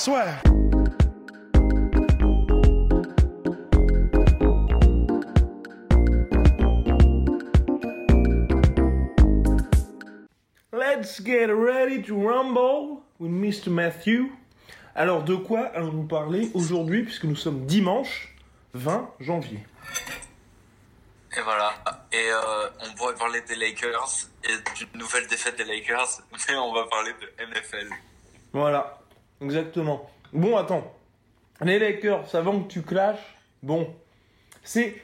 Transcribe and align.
Swear. 0.00 0.40
Let's 10.72 11.20
get 11.20 11.50
ready 11.50 12.02
to 12.04 12.14
rumble 12.14 13.02
with 13.18 13.30
Mr. 13.30 13.68
Matthew. 13.68 14.32
Alors, 14.94 15.22
de 15.22 15.34
quoi 15.34 15.66
allons-nous 15.74 16.06
parler 16.06 16.50
aujourd'hui, 16.54 17.02
puisque 17.02 17.24
nous 17.24 17.36
sommes 17.36 17.66
dimanche 17.66 18.34
20 18.72 19.06
janvier? 19.20 19.60
Et 21.36 21.42
voilà. 21.42 21.74
Et 22.10 22.16
euh, 22.16 22.70
on 22.86 22.94
pourrait 22.94 23.16
parler 23.16 23.42
des 23.42 23.56
Lakers 23.56 24.30
et 24.44 24.78
d'une 24.78 24.98
nouvelle 24.98 25.26
défaite 25.26 25.58
des 25.58 25.64
Lakers, 25.64 26.22
mais 26.48 26.54
on 26.54 26.72
va 26.72 26.86
parler 26.86 27.12
de 27.20 27.44
NFL. 27.44 27.90
Voilà, 28.54 28.98
exactement. 29.40 30.08
Bon, 30.32 30.56
attends. 30.56 30.92
Les 31.62 31.78
Lakers, 31.78 32.34
avant 32.34 32.60
que 32.62 32.68
tu 32.68 32.82
clashes, 32.82 33.36
bon, 33.62 33.88
c'est. 34.62 34.94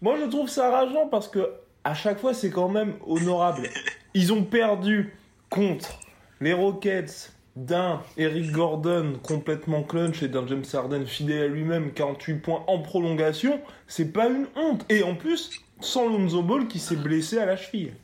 Moi, 0.00 0.16
je 0.18 0.26
trouve 0.26 0.48
ça 0.48 0.70
rageant 0.70 1.08
parce 1.08 1.28
que 1.28 1.52
à 1.84 1.94
chaque 1.94 2.18
fois, 2.18 2.34
c'est 2.34 2.50
quand 2.50 2.68
même 2.68 2.94
honorable. 3.06 3.68
Ils 4.14 4.32
ont 4.32 4.44
perdu 4.44 5.14
contre 5.48 5.98
les 6.40 6.52
Rockets 6.52 7.32
d'un 7.54 8.02
Eric 8.16 8.50
Gordon 8.50 9.18
complètement 9.22 9.82
clutch 9.82 10.22
et 10.22 10.28
d'un 10.28 10.46
James 10.46 10.64
Harden 10.72 11.06
fidèle 11.06 11.42
à 11.42 11.46
lui-même, 11.48 11.92
48 11.92 12.34
points 12.36 12.64
en 12.66 12.80
prolongation. 12.80 13.60
C'est 13.86 14.12
pas 14.12 14.28
une 14.28 14.46
honte. 14.56 14.84
Et 14.88 15.02
en 15.02 15.14
plus, 15.14 15.50
sans 15.80 16.08
Lonzo 16.08 16.42
Ball 16.42 16.68
qui 16.68 16.78
s'est 16.78 16.96
blessé 16.96 17.38
à 17.38 17.46
la 17.46 17.56
cheville. 17.56 17.94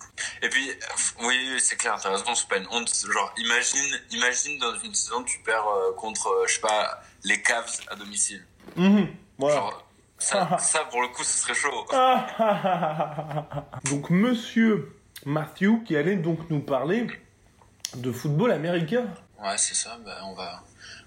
Et 0.43 0.49
puis, 0.49 0.69
euh, 0.69 1.27
oui, 1.27 1.37
c'est 1.59 1.77
clair, 1.77 1.99
t'as 2.01 2.11
raison, 2.11 2.35
c'est 2.35 2.49
pas 2.49 2.59
une 2.59 2.67
honte. 2.71 2.93
Genre, 3.11 3.35
imagine, 3.39 3.99
imagine 4.11 4.59
dans 4.59 4.79
une 4.81 4.95
saison, 4.95 5.23
tu 5.25 5.39
perds 5.41 5.67
euh, 5.67 5.93
contre, 5.95 6.29
euh, 6.29 6.47
je 6.47 6.55
sais 6.55 6.61
pas, 6.61 7.01
les 7.25 7.41
Cavs 7.41 7.81
à 7.89 7.97
domicile. 7.97 8.45
Mhm, 8.77 9.09
voilà. 9.39 9.57
Genre, 9.57 9.89
ça, 10.19 10.57
ça, 10.59 10.81
pour 10.91 11.01
le 11.01 11.09
coup, 11.09 11.25
ce 11.25 11.39
serait 11.39 11.55
chaud. 11.55 11.87
donc, 13.91 14.11
monsieur 14.11 14.95
Matthew 15.25 15.83
qui 15.87 15.97
allait 15.97 16.17
donc 16.17 16.51
nous 16.51 16.61
parler 16.61 17.07
de 17.97 18.13
football 18.13 18.53
américain. 18.53 19.07
Ouais, 19.43 19.57
c'est 19.57 19.75
ça. 19.75 19.97
Bah, 20.05 20.19
on 20.25 20.33
va, 20.35 20.63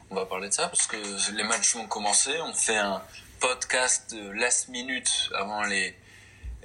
on 0.10 0.16
va 0.16 0.26
parler 0.26 0.48
de 0.50 0.54
ça 0.54 0.68
parce 0.68 0.88
que 0.88 0.98
les 1.36 1.44
matchs 1.44 1.76
vont 1.76 1.88
commencer. 1.88 2.32
On 2.42 2.54
fait 2.54 2.78
un 2.78 3.02
podcast 3.40 4.14
de 4.14 4.30
last 4.32 4.70
minute 4.70 5.30
avant 5.36 5.64
les, 5.64 5.96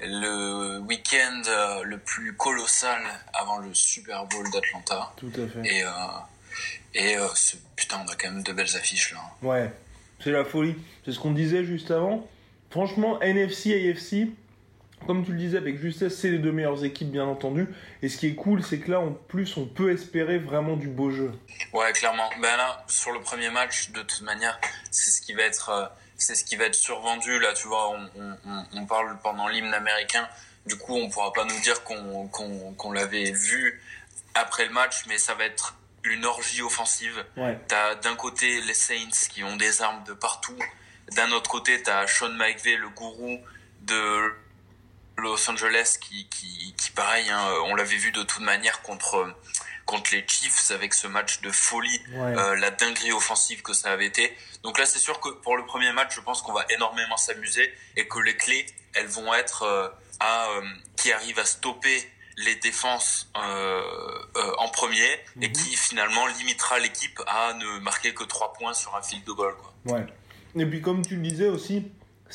le 0.02 0.78
week-end 0.80 1.42
euh, 1.48 1.82
le 1.82 1.98
plus 1.98 2.34
colossal 2.36 3.00
avant 3.34 3.58
le 3.58 3.72
Super 3.74 4.26
Bowl 4.26 4.48
d'Atlanta. 4.50 5.12
Tout 5.16 5.32
à 5.34 5.46
fait. 5.48 5.68
Et, 5.68 5.82
euh, 5.84 5.90
et 6.94 7.16
euh, 7.16 7.26
ce- 7.34 7.56
putain, 7.74 8.02
on 8.06 8.10
a 8.10 8.14
quand 8.16 8.30
même 8.30 8.42
de 8.42 8.52
belles 8.52 8.76
affiches 8.76 9.12
là. 9.12 9.20
Ouais, 9.42 9.72
c'est 10.22 10.30
la 10.30 10.44
folie. 10.44 10.76
C'est 11.04 11.12
ce 11.12 11.18
qu'on 11.18 11.32
disait 11.32 11.64
juste 11.64 11.90
avant. 11.90 12.26
Franchement, 12.70 13.20
NFC, 13.22 13.72
AFC, 13.90 14.28
comme 15.04 15.24
tu 15.24 15.32
le 15.32 15.38
disais 15.38 15.58
avec 15.58 15.78
justesse, 15.78 16.18
c'est 16.18 16.30
les 16.30 16.38
deux 16.38 16.52
meilleures 16.52 16.84
équipes, 16.84 17.10
bien 17.10 17.26
entendu. 17.26 17.68
Et 18.02 18.08
ce 18.08 18.16
qui 18.16 18.28
est 18.28 18.34
cool, 18.34 18.62
c'est 18.62 18.78
que 18.78 18.90
là, 18.90 19.00
en 19.00 19.12
plus, 19.12 19.56
on 19.56 19.66
peut 19.66 19.92
espérer 19.92 20.38
vraiment 20.38 20.76
du 20.76 20.88
beau 20.88 21.10
jeu. 21.10 21.32
Ouais, 21.72 21.92
clairement. 21.92 22.28
Ben 22.40 22.56
là, 22.56 22.84
sur 22.88 23.12
le 23.12 23.20
premier 23.20 23.50
match, 23.50 23.90
de 23.90 24.02
toute 24.02 24.22
manière, 24.22 24.58
c'est 24.90 25.10
ce 25.10 25.20
qui 25.20 25.34
va 25.34 25.42
être, 25.42 25.68
euh, 25.68 25.86
c'est 26.16 26.34
ce 26.34 26.44
qui 26.44 26.56
va 26.56 26.64
être 26.64 26.74
survendu. 26.74 27.38
Là, 27.38 27.52
tu 27.52 27.68
vois, 27.68 27.90
on, 27.90 28.36
on, 28.74 28.86
parle 28.86 29.16
pendant 29.22 29.48
l'hymne 29.48 29.74
américain. 29.74 30.26
Du 30.66 30.76
coup, 30.76 30.96
on 30.96 31.08
pourra 31.08 31.32
pas 31.32 31.44
nous 31.44 31.60
dire 31.60 31.84
qu'on 31.84 32.26
qu'on 32.28 32.72
qu'on 32.72 32.92
l'avait 32.92 33.30
vu 33.30 33.80
après 34.34 34.66
le 34.66 34.72
match, 34.72 35.04
mais 35.08 35.18
ça 35.18 35.34
va 35.34 35.44
être 35.44 35.76
une 36.02 36.24
orgie 36.24 36.62
offensive. 36.62 37.24
Ouais. 37.36 37.58
T'as 37.68 37.94
d'un 37.96 38.16
côté 38.16 38.60
les 38.62 38.74
Saints 38.74 39.28
qui 39.30 39.44
ont 39.44 39.56
des 39.56 39.82
armes 39.82 40.02
de 40.04 40.12
partout. 40.12 40.58
D'un 41.14 41.30
autre 41.32 41.48
côté, 41.48 41.82
t'as 41.82 42.06
Sean 42.08 42.30
McVay, 42.30 42.76
le 42.76 42.88
gourou 42.88 43.38
de 43.82 44.32
Los 45.18 45.48
Angeles, 45.50 45.96
qui, 46.00 46.26
qui, 46.28 46.74
qui 46.76 46.90
pareil, 46.90 47.28
hein, 47.30 47.42
on 47.64 47.74
l'avait 47.74 47.96
vu 47.96 48.12
de 48.12 48.22
toute 48.22 48.42
manière 48.42 48.82
contre 48.82 49.34
contre 49.86 50.10
les 50.12 50.24
Chiefs 50.26 50.72
avec 50.72 50.92
ce 50.94 51.06
match 51.06 51.40
de 51.42 51.50
folie, 51.52 52.02
Ouais. 52.12 52.36
euh, 52.36 52.56
la 52.56 52.70
dinguerie 52.72 53.12
offensive 53.12 53.62
que 53.62 53.72
ça 53.72 53.92
avait 53.92 54.06
été. 54.06 54.36
Donc 54.64 54.78
là, 54.80 54.84
c'est 54.84 54.98
sûr 54.98 55.20
que 55.20 55.28
pour 55.28 55.56
le 55.56 55.64
premier 55.64 55.92
match, 55.92 56.16
je 56.16 56.20
pense 56.20 56.42
qu'on 56.42 56.52
va 56.52 56.66
énormément 56.70 57.16
s'amuser 57.16 57.72
et 57.96 58.08
que 58.08 58.18
les 58.18 58.36
clés, 58.36 58.66
elles 58.94 59.06
vont 59.06 59.32
être 59.32 59.62
euh, 59.62 59.88
à 60.18 60.48
euh, 60.50 60.62
qui 60.96 61.12
arrive 61.12 61.38
à 61.38 61.44
stopper 61.44 62.10
les 62.38 62.56
défenses 62.56 63.30
euh, 63.36 63.80
euh, 64.36 64.52
en 64.58 64.68
premier 64.70 65.08
et 65.40 65.46
Mhm. 65.46 65.52
qui 65.52 65.76
finalement 65.76 66.26
limitera 66.26 66.80
l'équipe 66.80 67.22
à 67.28 67.52
ne 67.54 67.78
marquer 67.78 68.12
que 68.12 68.24
3 68.24 68.54
points 68.54 68.74
sur 68.74 68.96
un 68.96 69.02
field 69.02 69.24
de 69.24 69.32
goal. 69.32 69.54
Quoi. 69.56 69.94
Ouais. 69.98 70.06
Et 70.56 70.66
puis, 70.66 70.82
comme 70.82 71.06
tu 71.06 71.14
le 71.14 71.22
disais 71.22 71.48
aussi, 71.48 71.84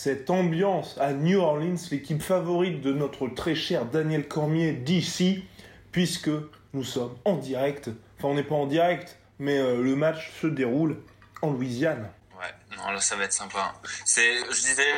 cette 0.03 0.31
ambiance 0.31 0.97
à 0.99 1.13
New 1.13 1.39
Orleans, 1.39 1.75
l'équipe 1.91 2.23
favorite 2.23 2.81
de 2.81 2.91
notre 2.91 3.27
très 3.27 3.53
cher 3.53 3.85
Daniel 3.85 4.27
Cormier 4.27 4.71
d'ici, 4.71 5.45
puisque 5.91 6.31
nous 6.73 6.83
sommes 6.83 7.15
en 7.23 7.35
direct. 7.35 7.91
Enfin, 8.17 8.29
on 8.29 8.33
n'est 8.33 8.41
pas 8.41 8.55
en 8.55 8.65
direct, 8.65 9.19
mais 9.37 9.59
euh, 9.59 9.79
le 9.79 9.95
match 9.95 10.31
se 10.41 10.47
déroule 10.47 10.97
en 11.43 11.51
Louisiane. 11.51 12.09
Ouais, 12.39 12.77
non, 12.77 12.89
là 12.89 12.99
ça 12.99 13.15
va 13.15 13.25
être 13.25 13.33
sympa. 13.33 13.75
C'est, 14.03 14.37
je 14.37 14.61
disais, 14.61 14.91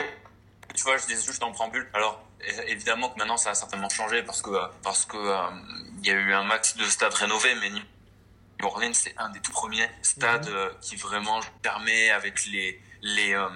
tu 0.73 0.83
vois, 0.83 0.95
je 0.95 1.05
disais 1.07 1.25
juste 1.25 1.43
en 1.43 1.51
préambule. 1.51 1.85
Alors, 1.93 2.25
évidemment 2.67 3.09
que 3.09 3.19
maintenant 3.19 3.35
ça 3.35 3.49
a 3.49 3.55
certainement 3.55 3.89
changé 3.89 4.23
parce 4.23 4.41
que 4.41 4.51
euh, 4.51 4.67
parce 4.83 5.05
que 5.05 5.17
euh, 5.17 5.49
il 5.99 6.07
y 6.07 6.11
a 6.11 6.13
eu 6.13 6.31
un 6.31 6.43
max 6.43 6.77
de 6.77 6.85
stades 6.85 7.13
rénovés, 7.13 7.55
mais 7.59 7.71
New 7.71 7.83
Orleans 8.61 8.93
c'est 8.93 9.15
un 9.17 9.29
des 9.31 9.41
tout 9.41 9.51
premiers 9.51 9.89
stades 10.01 10.47
euh, 10.47 10.69
qui 10.79 10.95
vraiment 10.95 11.41
permet 11.61 12.09
avec 12.11 12.45
les 12.45 12.79
les 13.03 13.33
euh, 13.35 13.47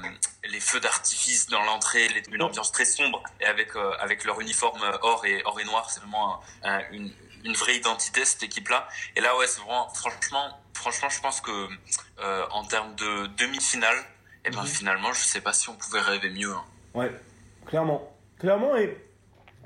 les 0.44 0.59
feux 0.59 0.80
d'artifice 0.80 1.47
dans 1.47 1.63
l'entrée, 1.63 2.08
une 2.31 2.41
ambiance 2.44 2.72
très 2.72 2.85
sombre 2.85 3.24
et 3.41 3.46
avec 3.46 3.75
euh, 3.75 3.91
avec 4.00 4.24
leur 4.25 4.40
uniforme 4.41 4.84
euh, 4.84 4.97
or 5.02 5.25
et 5.25 5.41
or 5.46 5.59
et 5.59 5.63
noir, 5.63 5.90
c'est 5.90 6.02
vraiment 6.02 6.40
un- 6.63 6.75
un- 6.80 6.84
une 6.91 7.12
une 7.46 7.53
vraie 7.53 7.78
identité 7.78 8.25
cette 8.25 8.44
équipe-là. 8.44 8.88
Et 9.16 9.22
là, 9.22 9.38
ouais, 9.38 9.47
c'est 9.47 9.62
vraiment, 9.62 9.88
franchement, 9.94 10.59
franchement, 10.74 11.07
je 11.09 11.22
pense 11.22 11.40
que 11.40 11.68
euh, 12.19 12.46
en 12.52 12.66
termes 12.66 12.94
de 12.96 13.28
demi-finale, 13.38 13.96
et 14.44 14.50
ben 14.50 14.62
Mhm. 14.62 14.68
finalement, 14.68 15.13
je 15.13 15.24
sais 15.24 15.40
pas 15.41 15.53
si 15.53 15.69
on 15.69 15.75
pouvait 15.75 16.02
rêver 16.02 16.30
mieux. 16.30 16.52
hein. 16.52 16.63
Ouais, 16.94 17.12
clairement. 17.68 18.12
Clairement, 18.40 18.75
et 18.75 18.97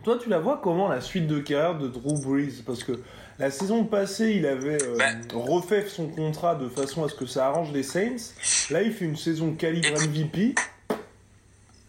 toi, 0.03 0.17
tu 0.21 0.29
la 0.29 0.39
vois 0.39 0.59
comment 0.61 0.89
la 0.89 1.01
suite 1.01 1.27
de 1.27 1.39
carrière 1.39 1.75
de 1.75 1.87
Drew 1.87 2.19
Brees? 2.21 2.61
Parce 2.65 2.83
que 2.83 3.01
la 3.41 3.51
saison 3.51 3.83
passée, 3.85 4.31
il 4.31 4.45
avait 4.45 4.81
euh, 4.83 4.95
Ben. 4.97 5.27
refait 5.33 5.87
son 5.87 6.07
contrat 6.07 6.55
de 6.55 6.69
façon 6.69 7.03
à 7.03 7.09
ce 7.09 7.15
que 7.15 7.25
ça 7.25 7.47
arrange 7.47 7.71
les 7.71 7.83
Saints. 7.83 8.33
Là, 8.69 8.81
il 8.81 8.93
fait 8.93 9.05
une 9.05 9.17
saison 9.17 9.53
calibre 9.55 9.87
Écoute. 9.87 10.07
MVP. 10.09 10.55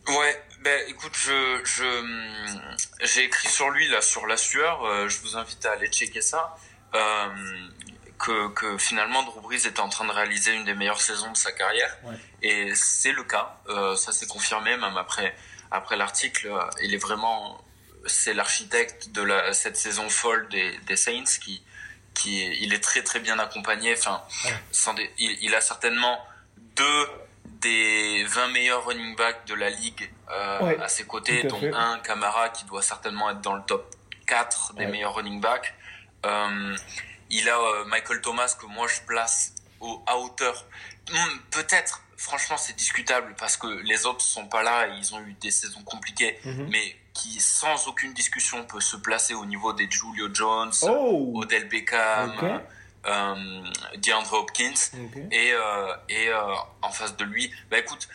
Ouais, 0.08 0.42
ben 0.64 0.80
écoute, 0.88 1.12
je 1.14 1.60
je 1.64 1.84
hum, 1.84 2.76
j'ai 3.02 3.24
écrit 3.24 3.48
sur 3.48 3.70
lui 3.70 3.86
là 3.88 4.00
sur 4.00 4.26
la 4.26 4.36
sueur. 4.36 4.84
euh, 4.84 5.08
je 5.08 5.20
vous 5.20 5.36
invite 5.36 5.64
à 5.66 5.72
aller 5.72 5.88
checker 5.88 6.20
ça. 6.20 6.56
Euh, 6.94 7.28
que, 8.18 8.48
que 8.50 8.78
finalement 8.78 9.22
Drew 9.24 9.40
Brees 9.40 9.66
était 9.66 9.80
en 9.80 9.88
train 9.88 10.06
de 10.06 10.12
réaliser 10.12 10.54
une 10.54 10.64
des 10.64 10.74
meilleures 10.74 11.00
saisons 11.00 11.32
de 11.32 11.36
sa 11.36 11.50
carrière 11.52 11.96
Ouais. 12.04 12.14
et 12.42 12.72
c'est 12.74 13.12
le 13.12 13.24
cas. 13.24 13.56
Euh, 13.68 13.96
ça 13.96 14.12
s'est 14.12 14.26
confirmé 14.26 14.76
même 14.76 14.96
après 14.96 15.34
après 15.70 15.96
l'article. 15.96 16.48
euh, 16.48 16.60
il 16.82 16.94
est 16.94 16.98
vraiment 17.08 17.60
c'est 18.06 18.34
l'architecte 18.34 19.10
de 19.10 19.22
la 19.22 19.52
cette 19.52 19.76
saison 19.76 20.08
folle 20.08 20.48
des, 20.48 20.76
des 20.86 20.96
Saints 20.96 21.24
qui 21.42 21.62
qui 22.14 22.42
est- 22.42 22.58
il 22.60 22.74
est 22.74 22.80
très 22.84 23.02
très 23.02 23.20
bien 23.20 23.38
accompagné. 23.38 23.94
Enfin, 23.96 24.22
Ouais. 24.44 24.54
sans 24.70 24.92
des- 24.94 25.10
il, 25.18 25.38
il 25.42 25.54
a 25.54 25.60
certainement 25.62 26.20
deux 26.76 27.08
des 27.46 28.24
20 28.24 28.48
meilleurs 28.48 28.84
running 28.86 29.16
backs 29.16 29.46
de 29.46 29.54
la 29.54 29.70
ligue 29.70 30.10
euh, 30.30 30.60
Ouais, 30.60 30.80
à 30.80 30.88
ses 30.88 31.04
côtés, 31.06 31.44
à 31.44 31.48
dont 31.48 31.58
fait. 31.60 31.72
un 31.72 31.98
Camara 32.00 32.48
qui 32.50 32.64
doit 32.64 32.82
certainement 32.82 33.30
être 33.30 33.40
dans 33.40 33.54
le 33.54 33.62
top 33.62 33.94
4 34.26 34.74
des 34.74 34.84
Ouais. 34.84 34.90
meilleurs 34.90 35.14
running 35.14 35.40
backs. 35.40 35.72
Euh, 36.26 36.76
il 37.30 37.48
a 37.48 37.58
euh, 37.58 37.84
Michael 37.86 38.20
Thomas 38.20 38.54
que 38.60 38.66
moi 38.66 38.86
je 38.88 39.00
place 39.06 39.54
au, 39.80 40.02
à 40.06 40.18
hauteur. 40.18 40.66
Hmm, 41.10 41.38
Peut-être, 41.50 42.02
franchement, 42.22 42.56
c'est 42.56 42.76
discutable 42.76 43.34
parce 43.38 43.56
que 43.56 43.66
les 43.66 44.06
autres 44.06 44.22
sont 44.22 44.46
pas 44.46 44.62
là, 44.62 44.88
et 44.88 44.92
ils 44.98 45.14
ont 45.14 45.20
eu 45.20 45.34
des 45.34 45.50
saisons 45.50 45.82
compliquées, 45.82 46.38
Mhm. 46.44 46.68
mais 46.70 46.96
qui 47.14 47.40
sans 47.40 47.88
aucune 47.88 48.14
discussion 48.14 48.64
peut 48.64 48.80
se 48.80 48.96
placer 48.96 49.34
au 49.34 49.44
niveau 49.44 49.72
des 49.72 49.88
Julio 49.90 50.28
Jones, 50.32 50.72
Oh 50.82 51.32
Odell 51.36 51.68
Beckham, 51.68 52.60
euh, 53.04 53.64
DeAndre 53.96 54.32
Hopkins 54.34 54.72
et, 55.30 55.52
euh, 55.52 55.94
et 56.08 56.28
euh, 56.28 56.54
en 56.80 56.90
face 56.90 57.16
de 57.16 57.24
lui, 57.24 57.52
bah 57.70 57.78
écoute, 57.78 58.08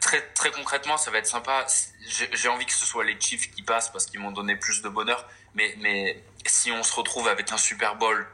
très 0.00 0.22
très 0.32 0.50
concrètement, 0.52 0.96
ça 0.96 1.10
va 1.10 1.18
être 1.18 1.26
sympa. 1.26 1.66
J'ai 2.32 2.48
envie 2.48 2.64
que 2.66 2.72
ce 2.72 2.86
soit 2.86 3.04
les 3.04 3.20
Chiefs 3.20 3.50
qui 3.50 3.62
passent 3.62 3.90
parce 3.90 4.06
qu'ils 4.06 4.20
m'ont 4.20 4.32
donné 4.32 4.56
plus 4.56 4.80
de 4.82 4.88
bonheur. 4.88 5.28
Mais 5.54 5.74
mais 5.80 6.22
si 6.46 6.70
on 6.70 6.82
se 6.82 6.94
retrouve 6.94 7.28
avec 7.28 7.52
un 7.52 7.58
Super 7.58 7.96
Bowl 7.96 8.26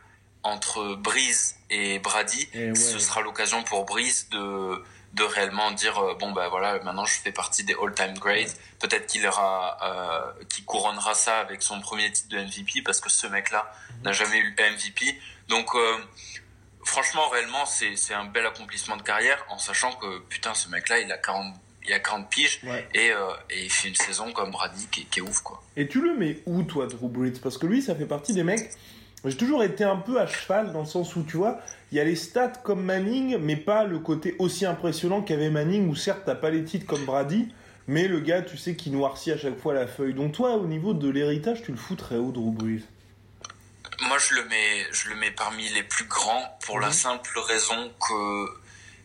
entre 0.43 0.95
Breeze 0.95 1.57
et 1.71 1.99
Brady, 1.99 2.49
ce 2.75 2.99
sera 2.99 3.21
l'occasion 3.21 3.63
pour 3.63 3.85
Breeze 3.85 4.29
de 4.31 4.83
de 5.13 5.25
réellement 5.25 5.73
dire 5.73 5.99
euh, 5.99 6.15
bon 6.15 6.31
ben 6.31 6.49
voilà 6.49 6.79
maintenant 6.85 7.05
je 7.05 7.15
fais 7.15 7.33
partie 7.33 7.65
des 7.65 7.75
all-time 7.75 8.17
greats. 8.17 8.55
Peut-être 8.79 9.07
qu'il 9.09 9.27
aura 9.27 9.77
euh, 9.83 10.45
couronnera 10.67 11.15
ça 11.15 11.39
avec 11.39 11.63
son 11.63 11.81
premier 11.81 12.13
titre 12.13 12.29
de 12.29 12.39
MVP 12.39 12.83
parce 12.85 13.01
que 13.01 13.11
ce 13.11 13.27
mec 13.27 13.51
là 13.51 13.73
n'a 14.05 14.13
jamais 14.13 14.39
eu 14.39 14.55
le 14.57 14.73
MVP 14.73 15.19
donc 15.49 15.75
euh, 15.75 15.97
franchement 16.85 17.29
réellement 17.29 17.67
c'est 17.67 17.97
c'est 17.97 18.15
un 18.15 18.25
bel 18.25 18.47
accomplissement 18.47 18.97
de 18.97 19.03
carrière 19.03 19.45
en 19.49 19.59
sachant 19.59 19.93
que 19.95 20.21
putain 20.29 20.55
ce 20.55 20.69
mec 20.69 20.89
là 20.89 21.01
il 21.01 21.11
a 21.11 21.19
40 21.19 21.57
il 21.87 21.93
a 21.93 21.99
40 21.99 22.29
piges 22.29 22.61
et, 22.95 23.11
euh, 23.11 23.31
et 23.49 23.65
il 23.65 23.71
fait 23.71 23.89
une 23.89 23.95
saison 23.95 24.33
comme 24.33 24.51
Brady 24.51 24.87
qui, 24.91 25.07
qui, 25.07 25.21
est 25.21 25.23
ouf 25.23 25.41
quoi. 25.41 25.63
Et 25.77 25.89
tu 25.89 26.01
le 26.01 26.15
mets 26.15 26.39
où 26.47 26.63
toi 26.63 26.87
Drew 26.87 27.09
Brees? 27.09 27.41
Parce 27.43 27.59
que 27.59 27.67
lui 27.67 27.83
ça 27.83 27.95
fait 27.95 28.07
partie 28.07 28.33
des 28.33 28.45
mecs 28.45 28.71
j'ai 29.25 29.37
toujours 29.37 29.63
été 29.63 29.85
un 29.85 29.97
peu 29.97 30.19
à 30.19 30.27
cheval 30.27 30.73
dans 30.73 30.81
le 30.81 30.87
sens 30.87 31.15
où, 31.17 31.23
tu 31.23 31.37
vois, 31.37 31.61
il 31.93 31.99
y 31.99 32.01
a 32.01 32.05
les 32.05 32.17
stats 32.17 32.49
comme 32.49 32.83
Manning, 32.83 33.37
mais 33.39 33.57
pas 33.57 33.85
le 33.85 33.99
côté 33.99 34.35
aussi 34.39 34.65
impressionnant 34.65 35.23
qu'avait 35.23 35.51
Manning, 35.51 35.89
où 35.89 35.95
certes, 35.95 36.23
t'as 36.25 36.35
pas 36.35 36.51
les 36.51 36.65
titres 36.65 36.87
comme 36.87 37.05
Brady, 37.05 37.49
mais 37.87 38.09
le 38.09 38.21
gars, 38.21 38.41
tu 38.41 38.57
sais, 38.57 38.77
qui 38.77 38.91
noircit 38.91 39.33
à 39.33 39.39
chaque 39.39 39.59
fois 39.59 39.75
la 39.75 39.87
feuille. 39.87 40.15
Donc 40.15 40.33
toi, 40.33 40.55
au 40.55 40.67
niveau 40.67 40.95
de 40.95 41.09
l'héritage, 41.09 41.63
tu 41.63 41.73
le 41.73 41.77
foutrais 41.77 42.17
où, 42.17 42.33
Drew 42.33 42.53
Brees? 42.53 42.85
Moi, 44.03 44.17
je 44.19 44.35
le, 44.37 44.45
mets, 44.45 44.87
je 44.93 45.11
le 45.11 45.17
mets 45.17 45.31
parmi 45.31 45.69
les 45.71 45.83
plus 45.83 46.07
grands 46.07 46.59
pour 46.65 46.81
la 46.81 46.87
mhm. 46.87 46.93
simple 46.95 47.39
raison 47.47 47.93
que 48.09 48.47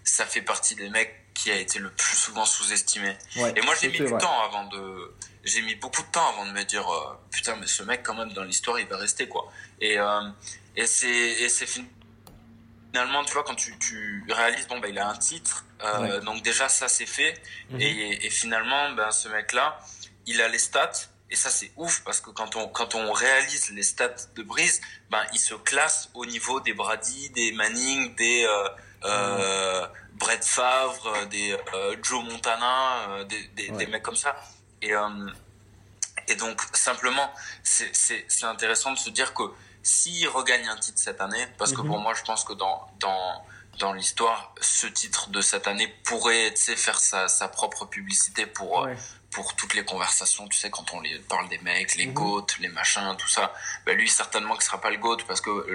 ça 0.03 0.25
fait 0.25 0.41
partie 0.41 0.75
des 0.75 0.89
mecs 0.89 1.13
qui 1.33 1.51
a 1.51 1.59
été 1.59 1.79
le 1.79 1.89
plus 1.89 2.15
souvent 2.15 2.45
sous-estimé. 2.45 3.17
et 3.35 3.61
moi, 3.61 3.73
j'ai 3.81 3.89
mis 3.89 3.97
du 3.97 4.17
temps 4.17 4.41
avant 4.47 4.65
de 4.67 5.11
j'ai 5.45 5.61
mis 5.61 5.75
beaucoup 5.75 6.01
de 6.01 6.07
temps 6.07 6.27
avant 6.29 6.45
de 6.45 6.51
me 6.51 6.63
dire 6.63 6.87
euh, 6.89 7.17
putain 7.31 7.55
mais 7.55 7.67
ce 7.67 7.83
mec 7.83 8.01
quand 8.03 8.15
même 8.15 8.33
dans 8.33 8.43
l'histoire 8.43 8.79
il 8.79 8.87
va 8.87 8.97
rester 8.97 9.27
quoi. 9.27 9.51
Et 9.79 9.97
euh, 9.99 10.21
et 10.75 10.87
c'est 10.87 11.07
et 11.07 11.49
c'est 11.49 11.67
finalement 11.67 13.23
tu 13.23 13.33
vois 13.33 13.43
quand 13.43 13.55
tu, 13.55 13.77
tu 13.79 14.25
réalises 14.29 14.67
bon 14.67 14.79
bah 14.79 14.87
il 14.89 14.97
a 14.99 15.07
un 15.07 15.17
titre 15.17 15.65
euh, 15.83 16.19
donc 16.21 16.41
déjà 16.41 16.67
ça 16.67 16.87
c'est 16.87 17.05
fait. 17.05 17.33
Mhm. 17.69 17.81
et, 17.81 18.25
et 18.25 18.29
finalement 18.29 18.91
ben 18.93 19.11
ce 19.11 19.27
mec 19.29 19.53
là 19.53 19.79
il 20.25 20.41
a 20.41 20.47
les 20.47 20.59
stats. 20.59 20.91
Et 21.31 21.35
ça 21.35 21.49
c'est 21.49 21.71
ouf 21.75 22.03
parce 22.05 22.21
que 22.21 22.29
quand 22.29 22.55
on 22.55 22.67
quand 22.67 22.93
on 22.93 23.11
réalise 23.11 23.71
les 23.71 23.81
stats 23.81 24.15
de 24.35 24.43
Breeze 24.43 24.79
ben 25.09 25.23
il 25.33 25.39
se 25.39 25.55
classe 25.55 26.09
au 26.13 26.23
niveau 26.25 26.59
des 26.59 26.73
Brady 26.73 27.31
des 27.31 27.51
Manning 27.51 28.13
des 28.15 28.45
euh, 28.45 28.69
euh, 29.05 29.87
Brett 30.13 30.45
Favre 30.45 31.25
des 31.27 31.57
Joe 32.03 32.23
Montana 32.23 33.23
des, 33.27 33.41
des, 33.55 33.69
des 33.69 33.87
mecs 33.87 34.03
comme 34.03 34.15
ça 34.15 34.35
et, 34.81 34.93
euh, 34.93 35.29
et 36.27 36.35
donc, 36.35 36.61
simplement, 36.73 37.31
c'est 37.63 38.23
intéressant 38.43 38.91
de 38.91 38.97
se 38.97 39.09
dire 39.09 39.33
que 39.33 39.43
s'il 39.83 40.27
regagne 40.27 40.67
un 40.67 40.77
titre 40.77 40.99
cette 40.99 41.21
année, 41.21 41.45
parce 41.57 41.71
que 41.71 41.81
pour 41.81 41.97
mhm. 41.97 42.03
moi, 42.03 42.13
je 42.15 42.23
pense 42.23 42.43
que 42.43 42.53
dans, 42.53 42.87
dans, 42.99 43.45
dans 43.77 43.93
l'histoire, 43.93 44.53
ce 44.59 44.87
titre 44.87 45.29
de 45.29 45.41
cette 45.41 45.67
année 45.67 45.87
pourrait 46.03 46.55
faire 46.55 46.97
sa, 46.99 47.27
sa 47.27 47.47
propre 47.47 47.85
publicité 47.85 48.47
pour, 48.47 48.83
euh, 48.83 48.95
pour 49.29 49.55
toutes 49.55 49.75
les 49.75 49.85
conversations. 49.85 50.47
Tu 50.47 50.57
sais, 50.57 50.71
quand 50.71 50.91
on 50.93 51.01
les 51.01 51.19
parle 51.19 51.47
des 51.49 51.59
mecs, 51.59 51.95
les 51.97 52.07
mmh. 52.07 52.13
GOAT, 52.13 52.47
les 52.61 52.69
machins, 52.69 53.15
tout 53.17 53.27
ça, 53.27 53.53
ben 53.85 53.95
lui, 53.95 54.09
certainement 54.09 54.55
que 54.55 54.63
ce 54.63 54.69
sera 54.69 54.81
pas 54.81 54.89
le 54.89 54.97
GOAT 54.97 55.17
parce 55.27 55.41
que 55.41 55.67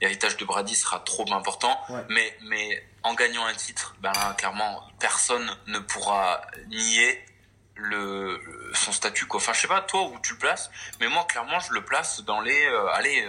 l'héritage 0.00 0.36
de 0.36 0.44
Brady 0.44 0.74
sera 0.74 0.98
trop 1.00 1.32
important. 1.32 1.80
Mais, 2.10 2.36
mais 2.42 2.84
en 3.02 3.14
gagnant 3.14 3.46
un 3.46 3.54
titre, 3.54 3.96
ben 4.00 4.12
clairement, 4.36 4.82
personne 4.98 5.56
ne 5.68 5.78
pourra 5.78 6.42
nier 6.68 7.24
le, 7.76 8.40
son 8.72 8.92
statut 8.92 9.26
quoi. 9.26 9.38
Enfin 9.38 9.52
je 9.52 9.60
sais 9.60 9.68
pas 9.68 9.80
toi 9.82 10.04
où 10.04 10.18
tu 10.22 10.32
le 10.32 10.38
places, 10.38 10.70
mais 11.00 11.08
moi 11.08 11.26
clairement 11.28 11.58
je 11.60 11.72
le 11.72 11.82
place 11.82 12.22
dans 12.24 12.40
les 12.40 12.66
euh, 12.66 12.88
allez 12.92 13.24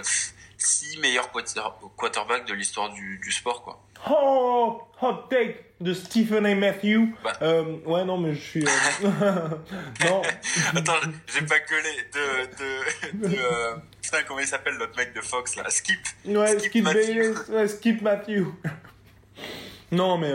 six 0.58 0.98
meilleurs 1.00 1.30
quarterbacks 1.98 2.48
de 2.48 2.54
l'histoire 2.54 2.92
du, 2.92 3.20
du, 3.20 3.32
sport 3.32 3.64
quoi. 3.64 3.84
Oh 4.10 4.82
hot 5.02 5.28
take 5.30 5.64
de 5.80 5.94
Stephen 5.94 6.46
A. 6.46 6.56
Matthew. 6.56 7.14
Bah. 7.24 7.34
Euh, 7.42 7.78
ouais 7.86 8.06
non 8.06 8.18
mais 8.18 8.34
je 8.34 8.42
suis 8.42 8.66
euh, 8.66 9.04
non. 10.06 10.22
Attends 10.76 10.94
j'ai 11.28 11.46
pas 11.46 11.60
collé 11.60 11.90
de 12.14 13.24
de, 13.24 13.28
de 13.28 13.38
putain 14.02 14.24
comment 14.28 14.40
il 14.40 14.48
s'appelle 14.48 14.76
l'autre 14.76 14.98
mec 14.98 15.14
de 15.14 15.22
Fox 15.22 15.56
là? 15.56 15.70
Skip. 15.70 16.00
Ouais 16.26 16.58
Skip, 16.58 16.70
Skip 16.70 16.84
Matthew. 16.84 17.50
ouais, 17.50 17.68
Skip 17.68 18.02
Matthew. 18.02 18.46
non 19.92 20.18
mais 20.18 20.34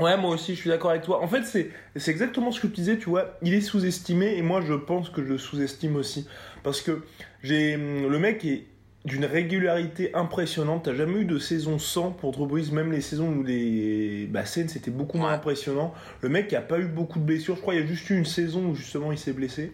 Ouais, 0.00 0.16
moi 0.16 0.30
aussi, 0.30 0.54
je 0.54 0.60
suis 0.60 0.70
d'accord 0.70 0.90
avec 0.90 1.02
toi. 1.02 1.22
En 1.22 1.28
fait, 1.28 1.44
c'est, 1.44 1.70
c'est 1.94 2.10
exactement 2.10 2.50
ce 2.50 2.60
que 2.60 2.66
tu 2.66 2.74
disais, 2.74 2.96
tu 2.96 3.10
vois. 3.10 3.36
Il 3.42 3.52
est 3.52 3.60
sous-estimé 3.60 4.34
et 4.36 4.42
moi, 4.42 4.62
je 4.62 4.72
pense 4.72 5.10
que 5.10 5.22
je 5.22 5.28
le 5.28 5.38
sous-estime 5.38 5.96
aussi. 5.96 6.26
Parce 6.62 6.80
que 6.80 7.02
j'ai, 7.42 7.76
le 7.76 8.18
mec 8.18 8.44
est 8.46 8.64
d'une 9.04 9.26
régularité 9.26 10.14
impressionnante. 10.14 10.84
T'as 10.84 10.94
jamais 10.94 11.20
eu 11.20 11.24
de 11.26 11.38
saison 11.38 11.78
sans 11.78 12.12
pour 12.12 12.32
Drew 12.32 12.46
Brees, 12.46 12.72
même 12.72 12.92
les 12.92 13.02
saisons 13.02 13.28
où 13.28 13.42
les 13.42 14.26
bah, 14.30 14.46
c'était 14.46 14.90
beaucoup 14.90 15.18
moins 15.18 15.32
impressionnant. 15.32 15.92
Le 16.22 16.30
mec 16.30 16.52
a 16.54 16.62
pas 16.62 16.78
eu 16.78 16.86
beaucoup 16.86 17.18
de 17.18 17.24
blessures. 17.24 17.56
Je 17.56 17.60
crois 17.60 17.74
qu'il 17.74 17.82
y 17.82 17.86
a 17.86 17.88
juste 17.88 18.08
eu 18.08 18.16
une 18.16 18.24
saison 18.24 18.70
où 18.70 18.74
justement 18.74 19.12
il 19.12 19.18
s'est 19.18 19.34
blessé. 19.34 19.72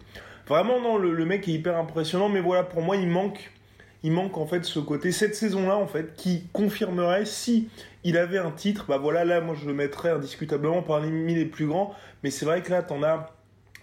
Vraiment, 0.48 0.80
non, 0.80 0.98
le, 0.98 1.12
le 1.12 1.24
mec 1.24 1.46
est 1.48 1.52
hyper 1.52 1.76
impressionnant. 1.76 2.28
Mais 2.28 2.40
voilà, 2.40 2.64
pour 2.64 2.82
moi, 2.82 2.96
il 2.96 3.08
manque 3.08 3.52
il 4.02 4.12
manque 4.12 4.36
en 4.38 4.46
fait 4.46 4.64
ce 4.64 4.78
côté 4.78 5.10
cette 5.10 5.34
saison 5.34 5.66
là 5.66 5.76
en 5.76 5.86
fait 5.86 6.14
qui 6.16 6.44
confirmerait 6.52 7.24
si 7.24 7.68
il 8.06 8.16
avait 8.16 8.38
un 8.38 8.52
titre 8.52 8.86
bah 8.88 8.98
voilà 8.98 9.24
là 9.24 9.40
moi 9.40 9.56
je 9.60 9.66
le 9.66 9.74
mettrais 9.74 10.10
indiscutablement 10.10 10.80
parmi 10.80 11.34
les 11.34 11.44
plus 11.44 11.66
grands. 11.66 11.92
Mais 12.22 12.30
c'est 12.30 12.46
vrai 12.46 12.62
que 12.62 12.70
là 12.70 12.82
t'en 12.82 13.02
as 13.02 13.34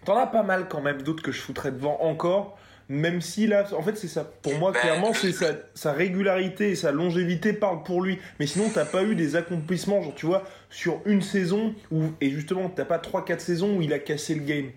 t'en 0.05 0.17
as 0.17 0.27
pas 0.27 0.43
mal 0.43 0.67
quand 0.69 0.81
même 0.81 1.01
d'autres 1.01 1.21
que 1.21 1.31
je 1.31 1.41
foutrais 1.41 1.71
devant 1.71 1.99
encore. 2.01 2.57
Même 2.87 3.21
si 3.21 3.47
là 3.47 3.65
en 3.77 3.81
fait 3.81 3.97
c'est 3.97 4.07
ça. 4.07 4.23
Pour 4.23 4.57
moi 4.57 4.71
bah, 4.71 4.79
clairement 4.79 5.13
c'est 5.13 5.33
sa, 5.33 5.47
sa, 5.73 5.91
régularité 5.91 6.71
et 6.71 6.75
sa 6.75 6.93
longévité 6.93 7.51
parle 7.51 7.83
pour 7.83 8.01
lui. 8.01 8.17
Mais 8.39 8.47
sinon 8.47 8.69
t'as 8.73 8.85
pas 8.85 9.03
eu 9.03 9.13
des 9.15 9.35
accomplissements 9.35 10.01
genre 10.01 10.15
tu 10.15 10.25
vois 10.25 10.43
sur 10.69 11.01
une 11.05 11.21
saison 11.21 11.75
où 11.91 12.03
et 12.21 12.29
justement 12.29 12.69
t'as 12.69 12.85
pas 12.85 12.99
3-4 12.99 13.39
saisons 13.39 13.77
où 13.77 13.81
il 13.81 13.91
a 13.91 13.99
cassé 13.99 14.35
le 14.35 14.43
game. 14.43 14.71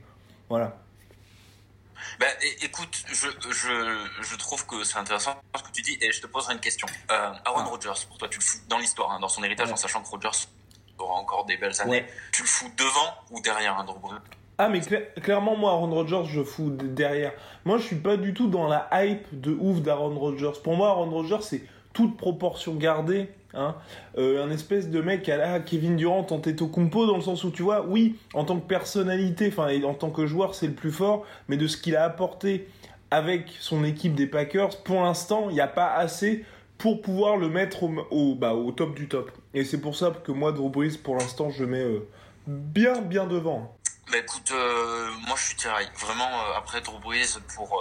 Voilà 0.49 0.86
bah, 2.20 2.26
écoute, 2.62 3.04
je, 3.08 3.28
je, 3.50 4.06
je 4.22 4.37
trouve 4.37 4.66
que 4.66 4.84
c'est 4.84 4.98
intéressant 4.98 5.40
ce 5.56 5.62
que 5.62 5.70
tu 5.72 5.82
dis 5.82 5.98
et 6.00 6.12
je 6.12 6.20
te 6.20 6.26
poserai 6.26 6.54
une 6.54 6.60
question. 6.60 6.87
Euh, 7.10 7.32
Aaron 7.44 7.60
ah. 7.60 7.64
Rodgers, 7.64 8.06
pour 8.08 8.19
toi, 8.19 8.28
tu 8.28 8.38
le 8.38 8.44
fous 8.44 8.58
dans 8.69 8.78
l'histoire, 8.78 9.12
hein, 9.12 9.20
dans 9.20 9.28
son 9.28 9.43
héritage, 9.43 9.70
en 9.70 9.76
sachant 9.76 10.02
que 10.02 10.09
Rodgers 10.09 10.47
aura 10.99 11.14
encore 11.14 11.44
des 11.44 11.56
belles 11.56 11.80
années. 11.80 12.06
Tu 12.32 12.42
le 12.42 12.49
fous 12.49 12.71
devant 12.76 13.14
ou 13.30 13.40
derrière 13.40 13.76
Andrew 13.76 13.99
Brees? 13.99 14.21
Ah 14.59 14.71
mais 14.71 14.80
clairement 14.80 15.54
moi 15.54 15.73
Aaron 15.73 15.90
Rodgers 15.90 16.25
je 16.25 16.42
fous 16.42 16.71
derrière. 16.71 17.32
Moi 17.66 17.76
je 17.76 17.82
suis 17.82 17.97
pas 17.97 18.16
du 18.16 18.32
tout 18.32 18.49
dans 18.49 18.66
la 18.66 18.88
hype 18.92 19.26
de 19.38 19.52
ouf 19.52 19.82
d'Aaron 19.82 20.18
Rodgers. 20.18 20.59
Pour 20.64 20.76
moi 20.76 20.88
Aaron 20.88 21.11
Rodgers 21.11 21.42
c'est 21.42 21.62
toute 21.92 22.16
proportion 22.16 22.75
gardée 22.75 23.28
Hein. 23.56 23.75
Euh, 24.18 24.44
un 24.44 24.50
espèce 24.50 24.90
de 24.90 25.00
mec 25.00 25.28
à 25.28 25.36
la 25.36 25.60
Kevin 25.60 25.96
Durant 25.96 26.26
en 26.30 26.40
compo 26.68 27.06
dans 27.06 27.16
le 27.16 27.22
sens 27.22 27.42
où 27.44 27.50
tu 27.50 27.62
vois, 27.62 27.86
oui, 27.86 28.16
en 28.34 28.44
tant 28.44 28.58
que 28.58 28.66
personnalité, 28.66 29.48
enfin 29.48 29.68
en 29.82 29.94
tant 29.94 30.10
que 30.10 30.26
joueur, 30.26 30.54
c'est 30.54 30.66
le 30.66 30.75
plus 30.75 30.92
fort, 30.92 31.25
mais 31.48 31.56
de 31.56 31.66
ce 31.66 31.76
qu'il 31.76 31.96
a 31.96 32.04
apporté 32.04 32.68
avec 33.10 33.54
son 33.60 33.84
équipe 33.84 34.14
des 34.14 34.26
Packers, 34.26 34.82
pour 34.82 35.02
l'instant, 35.02 35.48
il 35.48 35.54
n'y 35.54 35.60
a 35.60 35.68
pas 35.68 35.92
assez 35.94 36.44
pour 36.78 37.00
pouvoir 37.00 37.36
le 37.36 37.48
mettre 37.48 37.84
au, 37.84 38.34
bah, 38.34 38.52
au 38.52 38.70
top 38.72 38.94
du 38.94 39.08
top. 39.08 39.30
Et 39.54 39.64
c'est 39.64 39.80
pour 39.80 39.96
ça 39.96 40.10
que 40.10 40.32
moi, 40.32 40.52
Drew 40.52 40.68
Brees, 40.68 40.98
pour 41.02 41.14
l'instant, 41.16 41.50
je 41.50 41.64
mets 41.64 41.84
euh, 41.84 42.06
bien, 42.46 43.00
bien 43.00 43.26
devant. 43.26 43.75
Bah 44.12 44.18
écoute, 44.18 44.52
euh, 44.52 45.08
moi 45.26 45.34
je 45.36 45.46
suis 45.46 45.56
tiraillé. 45.56 45.88
Vraiment, 45.98 46.28
après 46.56 46.80
Drew 46.80 47.00
Brees, 47.00 47.38
pour 47.56 47.80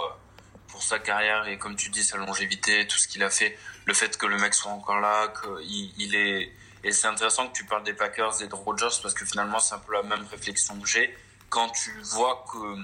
pour 0.76 0.82
sa 0.82 0.98
carrière 0.98 1.48
et 1.48 1.56
comme 1.56 1.74
tu 1.74 1.88
dis 1.88 2.04
sa 2.04 2.18
longévité, 2.18 2.86
tout 2.86 2.98
ce 2.98 3.08
qu'il 3.08 3.22
a 3.22 3.30
fait, 3.30 3.56
le 3.86 3.94
fait 3.94 4.18
que 4.18 4.26
le 4.26 4.36
mec 4.36 4.52
soit 4.52 4.70
encore 4.70 5.00
là, 5.00 5.32
qu'il 5.40 5.90
il 5.96 6.14
est 6.14 6.52
et 6.84 6.92
c'est 6.92 7.06
intéressant 7.06 7.48
que 7.48 7.54
tu 7.54 7.64
parles 7.64 7.82
des 7.82 7.94
Packers 7.94 8.42
et 8.42 8.46
de 8.46 8.54
Rodgers 8.54 8.94
parce 9.02 9.14
que 9.14 9.24
finalement 9.24 9.58
c'est 9.58 9.74
un 9.74 9.78
peu 9.78 9.94
la 9.94 10.02
même 10.02 10.26
réflexion 10.30 10.78
que 10.78 10.86
j'ai. 10.86 11.16
Quand 11.48 11.70
tu 11.70 11.90
vois 12.02 12.44
que 12.52 12.76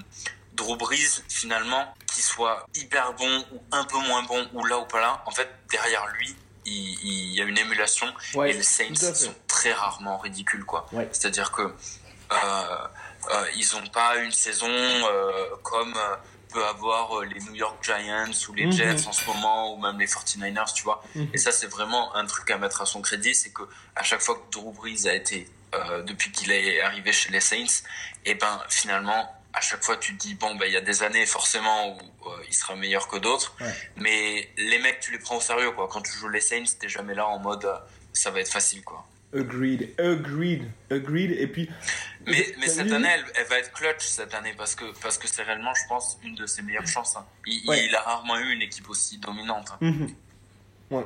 Drew 0.53 0.75
Brees 0.75 1.21
finalement 1.29 1.93
qu'il 2.11 2.23
soit 2.23 2.65
hyper 2.73 3.13
bon 3.13 3.45
ou 3.51 3.61
un 3.71 3.83
peu 3.83 3.99
moins 3.99 4.23
bon 4.23 4.49
ou 4.53 4.65
là 4.65 4.79
ou 4.79 4.85
pas 4.85 4.99
là, 4.99 5.21
en 5.27 5.31
fait 5.31 5.47
derrière 5.69 6.07
lui 6.17 6.35
il, 6.65 7.35
y 7.35 7.41
a 7.41 7.43
une 7.43 7.59
émulation 7.59 8.07
et 8.43 8.53
les 8.53 8.63
Saints 8.63 8.95
sont 8.95 9.35
très 9.47 9.73
rarement 9.73 10.17
ridicules 10.17 10.65
quoi. 10.65 10.87
C'est-à-dire 11.11 11.51
que 11.51 11.61
euh, 11.61 11.67
euh, 12.31 13.45
ils 13.55 13.75
ont 13.75 13.87
pas 13.87 14.17
une 14.17 14.31
saison 14.31 14.67
euh, 14.67 15.49
comme 15.61 15.93
peut 16.53 16.65
avoir 16.65 17.19
euh, 17.19 17.25
les 17.25 17.39
New 17.41 17.55
York 17.55 17.83
Giants 17.83 18.31
ou 18.47 18.53
les 18.53 18.65
mhm. 18.65 18.71
Jets 18.71 19.07
en 19.07 19.11
ce 19.11 19.25
moment 19.25 19.73
ou 19.73 19.81
même 19.81 19.99
les 19.99 20.05
49ers, 20.07 20.73
tu 20.73 20.83
vois. 20.83 21.03
Mhm. 21.15 21.29
Et 21.33 21.37
ça, 21.37 21.51
c'est 21.51 21.67
vraiment 21.67 22.15
un 22.15 22.25
truc 22.25 22.49
à 22.51 22.57
mettre 22.57 22.81
à 22.81 22.85
son 22.85 23.01
crédit, 23.01 23.35
c'est 23.35 23.51
que 23.51 23.63
à 23.95 24.03
chaque 24.03 24.21
fois 24.21 24.35
que 24.35 24.51
Drew 24.51 24.71
Brees 24.71 25.07
a 25.07 25.13
été, 25.13 25.49
euh, 25.73 26.03
depuis 26.03 26.31
qu'il 26.31 26.51
est 26.51 26.81
arrivé 26.81 27.11
chez 27.11 27.31
les 27.31 27.39
Saints, 27.39 27.83
et 28.25 28.31
eh 28.31 28.35
ben 28.35 28.61
finalement, 28.69 29.29
à 29.53 29.61
chaque 29.61 29.83
fois, 29.83 29.97
tu 29.97 30.15
te 30.17 30.21
dis, 30.21 30.35
bon, 30.35 30.55
bah, 30.55 30.65
il 30.65 30.73
y 30.73 30.77
a 30.77 30.81
des 30.81 31.03
années, 31.03 31.25
forcément, 31.25 31.95
où 31.95 31.99
il 32.47 32.53
sera 32.53 32.75
meilleur 32.75 33.07
que 33.07 33.17
d'autres. 33.17 33.55
Mais 33.97 34.49
les 34.57 34.79
mecs, 34.79 34.99
tu 34.99 35.11
les 35.11 35.19
prends 35.19 35.37
au 35.37 35.41
sérieux, 35.41 35.71
quoi. 35.71 35.87
Quand 35.91 36.01
tu 36.01 36.11
joues 36.11 36.29
les 36.29 36.41
Saints, 36.41 36.63
t'es 36.79 36.89
jamais 36.89 37.13
là 37.13 37.27
en 37.27 37.37
mode, 37.37 37.71
ça 38.13 38.31
va 38.31 38.39
être 38.39 38.51
facile, 38.51 38.83
quoi. 38.83 39.05
Agreed, 39.33 39.93
agreed, 39.99 40.63
agreed. 40.91 41.31
Et 41.31 41.47
puis. 41.47 41.69
Mais, 42.27 42.45
mais 42.59 42.67
cette 42.67 42.91
année, 42.91 43.09
elle, 43.35 43.45
va 43.47 43.57
être 43.57 43.71
clutch 43.73 44.05
cette 44.05 44.33
année 44.33 44.53
parce 44.55 44.75
que 44.75 44.85
parce 45.01 45.17
que 45.17 45.27
c'est 45.27 45.43
réellement, 45.43 45.73
je 45.73 45.87
pense, 45.89 46.19
une 46.23 46.35
de 46.35 46.45
ses 46.45 46.61
meilleures 46.61 46.87
chances. 46.87 47.15
Hein. 47.17 47.25
Il, 47.47 47.95
a 47.95 48.01
rarement 48.01 48.37
eu 48.39 48.53
une 48.53 48.61
équipe 48.61 48.89
aussi 48.89 49.17
dominante. 49.17 49.69
Hein. 49.71 49.77
Mhm. 49.81 50.09
Ouais. 50.91 51.05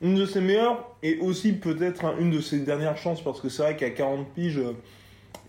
Une 0.00 0.14
de 0.14 0.26
ses 0.26 0.40
meilleures 0.40 0.86
et 1.02 1.18
aussi 1.18 1.52
peut-être 1.52 2.18
une 2.18 2.30
de 2.30 2.40
ses 2.40 2.60
dernières 2.60 2.98
chances 2.98 3.22
parce 3.22 3.40
que 3.40 3.48
c'est 3.48 3.62
vrai 3.62 3.76
qu'à 3.76 3.90
40 3.90 4.34
piges, 4.34 4.60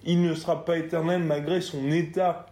il 0.03 0.21
ne 0.21 0.35
sera 0.35 0.63
pas 0.63 0.77
éternel 0.77 1.23
malgré 1.23 1.61
son 1.61 1.91
état 1.91 2.47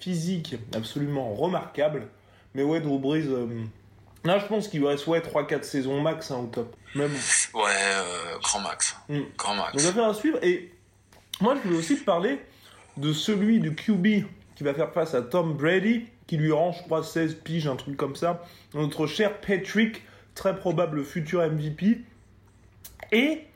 physique 0.00 0.56
absolument 0.74 1.34
remarquable. 1.34 2.08
Mais 2.54 2.62
ouais, 2.62 2.80
Drew 2.80 2.98
Brees. 2.98 3.26
Euh, 3.28 3.64
Là, 4.24 4.38
je 4.38 4.46
pense 4.46 4.68
qu'il 4.68 4.84
reste 4.84 5.06
ouais, 5.06 5.20
3-4 5.20 5.62
saisons 5.62 6.00
max 6.00 6.30
hein, 6.30 6.38
au 6.44 6.46
top. 6.46 6.76
Même. 6.94 7.12
Ouais, 7.54 7.62
euh, 7.64 8.38
grand 8.42 8.60
max. 8.60 8.96
Mm. 9.08 9.20
Grand 9.38 9.54
max. 9.54 9.82
Donc, 9.82 9.94
faire 9.94 10.08
à 10.08 10.14
suivre. 10.14 10.38
Et 10.42 10.72
moi, 11.40 11.54
je 11.56 11.66
voulais 11.66 11.78
aussi 11.78 11.98
te 11.98 12.04
parler 12.04 12.38
de 12.96 13.12
celui 13.12 13.60
du 13.60 13.74
QB 13.74 14.26
qui 14.56 14.64
va 14.64 14.74
faire 14.74 14.92
face 14.92 15.14
à 15.14 15.22
Tom 15.22 15.54
Brady, 15.54 16.06
qui 16.26 16.36
lui 16.36 16.52
rend, 16.52 16.72
je 16.72 16.82
crois, 16.82 17.02
16 17.02 17.36
piges, 17.42 17.66
un 17.66 17.76
truc 17.76 17.96
comme 17.96 18.14
ça. 18.14 18.44
Notre 18.74 19.06
cher 19.06 19.40
Patrick, 19.40 20.02
très 20.34 20.54
probable 20.54 21.02
futur 21.04 21.40
MVP. 21.40 22.00
Et 23.12 23.46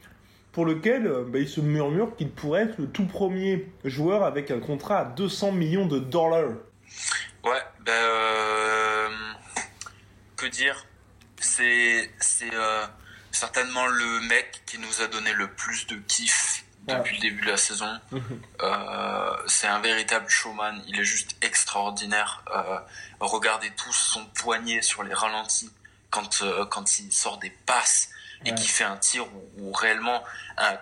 pour 0.53 0.65
lequel 0.65 1.07
euh, 1.07 1.25
bah, 1.27 1.41
il 1.41 1.49
se 1.49 1.61
murmure 1.61 2.17
qu'il 2.17 2.31
pourrait 2.31 2.63
être 2.63 2.79
le 2.79 2.87
tout 2.87 3.07
premier 3.07 3.67
joueur 3.85 4.23
avec 4.23 4.51
un 4.51 4.61
contrat 4.61 5.01
à 5.01 5.05
200 5.05 5.53
millions 5.53 5.87
de 5.87 5.99
dollars. 5.99 6.53
Ouais, 7.45 7.61
ben. 7.85 7.93
Euh 7.93 8.54
dire 10.49 10.87
C'est 11.41 12.11
euh, 12.43 12.87
certainement 13.31 13.87
le 13.87 14.21
mec 14.21 14.63
qui 14.67 14.79
nous 14.79 15.03
a 15.03 15.07
donné 15.07 15.33
le 15.33 15.49
plus 15.49 15.87
de 15.87 15.97
kiff 15.97 16.65
depuis 16.87 17.17
le 17.17 17.23
début 17.23 17.43
de 17.43 17.51
la 17.51 17.57
saison. 17.57 18.01
Euh, 18.63 19.37
c'est 19.47 19.67
un 19.67 19.81
véritable 19.81 20.27
showman. 20.29 20.83
Il 20.87 20.99
est 20.99 21.05
juste 21.05 21.37
extraordinaire. 21.43 22.43
Euh, 22.55 22.79
regardez 23.21 23.71
tous 23.77 23.93
son 23.93 24.25
poignet 24.27 24.81
sur 24.81 25.03
les 25.03 25.13
ralentis 25.13 25.71
quand, 26.09 26.43
quand 26.71 26.99
il 26.99 27.13
sort 27.13 27.37
des 27.39 27.51
passes 27.51 28.09
et 28.47 28.55
qui 28.55 28.67
fait 28.69 28.85
un 28.85 28.97
tir 28.97 29.27
où, 29.59 29.73
réellement, 29.73 30.25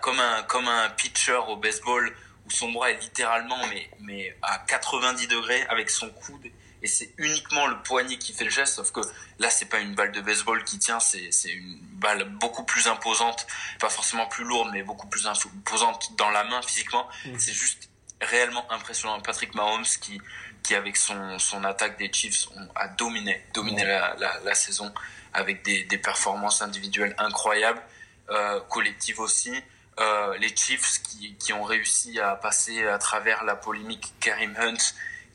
comme, 0.01 0.19
un, 0.19 0.43
comme 0.43 0.67
un 0.67 0.89
pitcher 0.91 1.39
au 1.49 1.57
baseball, 1.57 2.15
où 2.45 2.51
son 2.51 2.71
bras 2.71 2.91
est 2.91 3.01
littéralement 3.01 3.59
mais, 3.67 3.89
mais 3.99 4.37
à 4.41 4.59
90 4.59 5.27
degrés 5.27 5.65
avec 5.67 5.89
son 5.89 6.09
coude 6.09 6.47
et 6.83 6.87
c'est 6.87 7.13
uniquement 7.17 7.65
le 7.67 7.81
poignet 7.81 8.17
qui 8.17 8.33
fait 8.33 8.43
le 8.43 8.49
geste, 8.49 8.75
sauf 8.75 8.91
que 8.91 8.99
là, 9.39 9.49
c'est 9.49 9.67
pas 9.67 9.79
une 9.79 9.95
balle 9.95 10.11
de 10.11 10.19
baseball 10.19 10.63
qui 10.65 10.77
tient, 10.79 10.99
c'est, 10.99 11.29
une 11.45 11.79
balle 11.93 12.25
beaucoup 12.25 12.65
plus 12.65 12.87
imposante, 12.87 13.47
pas 13.79 13.89
forcément 13.89 14.27
plus 14.27 14.43
lourde, 14.43 14.69
mais 14.73 14.83
beaucoup 14.83 15.07
plus 15.07 15.25
imposante 15.25 16.11
dans 16.17 16.29
la 16.29 16.43
main 16.43 16.61
physiquement. 16.61 17.07
Mm. 17.25 17.39
C'est 17.39 17.53
juste 17.53 17.89
réellement 18.21 18.69
impressionnant. 18.71 19.21
Patrick 19.21 19.55
Mahomes 19.55 19.85
qui, 20.01 20.19
qui 20.61 20.75
avec 20.75 20.97
son, 20.97 21.39
son 21.39 21.63
attaque 21.63 21.97
des 21.97 22.11
Chiefs, 22.11 22.49
a 22.75 22.89
dominé, 22.89 23.41
dominé 23.53 23.85
la, 23.85 24.15
la, 24.43 24.55
saison 24.55 24.93
avec 25.33 25.63
des, 25.63 25.85
des 25.85 25.97
performances 25.97 26.61
individuelles 26.61 27.15
incroyables, 27.17 27.81
euh, 28.29 28.59
collectives 28.69 29.21
aussi. 29.21 29.53
Euh, 29.99 30.37
les 30.37 30.53
Chiefs 30.55 31.01
qui, 31.03 31.35
qui 31.35 31.53
ont 31.53 31.63
réussi 31.63 32.19
à 32.19 32.35
passer 32.35 32.85
à 32.85 32.97
travers 32.97 33.45
la 33.45 33.55
polémique 33.55 34.13
Karim 34.19 34.53
Hunt, 34.57 34.93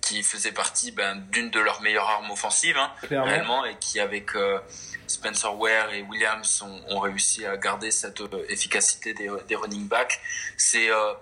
qui 0.09 0.23
faisait 0.23 0.53
partie 0.53 0.91
ben, 0.91 1.17
d'une 1.31 1.51
de 1.51 1.61
leurs 1.61 1.83
meilleures 1.83 2.09
armes 2.09 2.31
offensives, 2.31 2.79
hein, 2.79 2.91
réellement, 3.11 3.65
et 3.67 3.77
qui 3.79 4.01
avec 4.01 4.35
euh, 4.35 4.59
Spencer 5.07 5.55
Ware 5.55 5.93
et 5.93 6.03
Williams 6.03 6.65
ont, 6.89 7.01
réussi 7.01 7.45
à 7.45 7.57
garder 7.57 7.91
cette 7.91 8.21
euh, 8.23 8.45
efficacité 8.49 9.13
des, 9.13 9.31
des, 9.47 9.55
running 9.55 9.87
backs. 9.87 10.21
C'est 10.57 10.91
euh, 10.91 11.13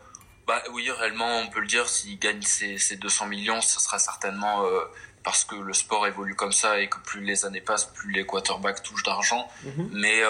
bah, 0.46 0.62
oui, 0.72 0.88
réellement, 0.90 1.40
on 1.40 1.48
peut 1.48 1.60
le 1.60 1.66
dire, 1.66 1.88
s'ils 1.88 2.18
gagnent 2.18 2.42
ces, 2.42 2.78
ces 2.78 2.96
200 2.96 3.26
millions, 3.26 3.60
ce 3.60 3.80
sera 3.80 3.98
certainement 3.98 4.64
parce 5.24 5.44
que 5.44 5.56
le 5.56 5.72
sport 5.72 6.06
évolue 6.06 6.36
comme 6.36 6.52
ça 6.52 6.78
et 6.78 6.88
que 6.88 6.98
plus 7.00 7.20
les 7.20 7.44
années 7.44 7.60
passent, 7.60 7.86
plus 7.86 8.12
les 8.12 8.24
quarterbacks 8.24 8.84
touchent 8.84 9.02
d'argent. 9.02 9.48
Mm-hmm. 9.64 9.88
Mais 9.90 10.22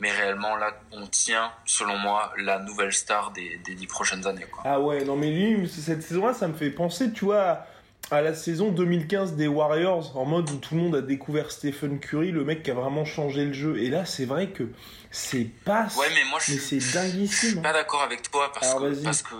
mais 0.00 0.10
réellement 0.10 0.56
là 0.56 0.74
on 0.92 1.06
tient 1.06 1.50
selon 1.64 1.96
moi 1.98 2.32
la 2.38 2.58
nouvelle 2.58 2.92
star 2.92 3.30
des, 3.32 3.60
des 3.64 3.74
dix 3.74 3.86
prochaines 3.86 4.26
années 4.26 4.46
quoi. 4.50 4.62
ah 4.64 4.80
ouais 4.80 5.04
non 5.04 5.16
mais 5.16 5.30
lui 5.30 5.68
cette 5.68 6.02
saison 6.02 6.26
là 6.26 6.34
ça 6.34 6.48
me 6.48 6.54
fait 6.54 6.70
penser 6.70 7.12
tu 7.12 7.24
vois 7.26 7.66
à 8.10 8.22
la 8.22 8.34
saison 8.34 8.70
2015 8.70 9.34
des 9.34 9.48
Warriors 9.48 10.16
en 10.16 10.24
mode 10.24 10.48
où 10.50 10.56
tout 10.56 10.74
le 10.74 10.80
monde 10.80 10.96
a 10.96 11.02
découvert 11.02 11.50
Stephen 11.50 12.00
Curry 12.00 12.30
le 12.30 12.44
mec 12.44 12.62
qui 12.62 12.70
a 12.70 12.74
vraiment 12.74 13.04
changé 13.04 13.44
le 13.44 13.52
jeu. 13.52 13.76
Et 13.78 13.90
là 13.90 14.06
c'est 14.06 14.24
vrai 14.24 14.48
que 14.48 14.64
c'est 15.10 15.46
pas 15.64 15.88
ouais 15.98 16.06
mais 16.14 16.24
moi 16.30 16.38
je 16.40 16.52
c'est 16.52 16.78
dinguissime 16.92 17.48
je 17.48 17.54
suis 17.54 17.60
pas 17.60 17.72
d'accord 17.72 18.02
avec 18.02 18.30
toi 18.30 18.50
parce 18.52 18.74
que 18.74 19.04
parce 19.04 19.22
que 19.22 19.34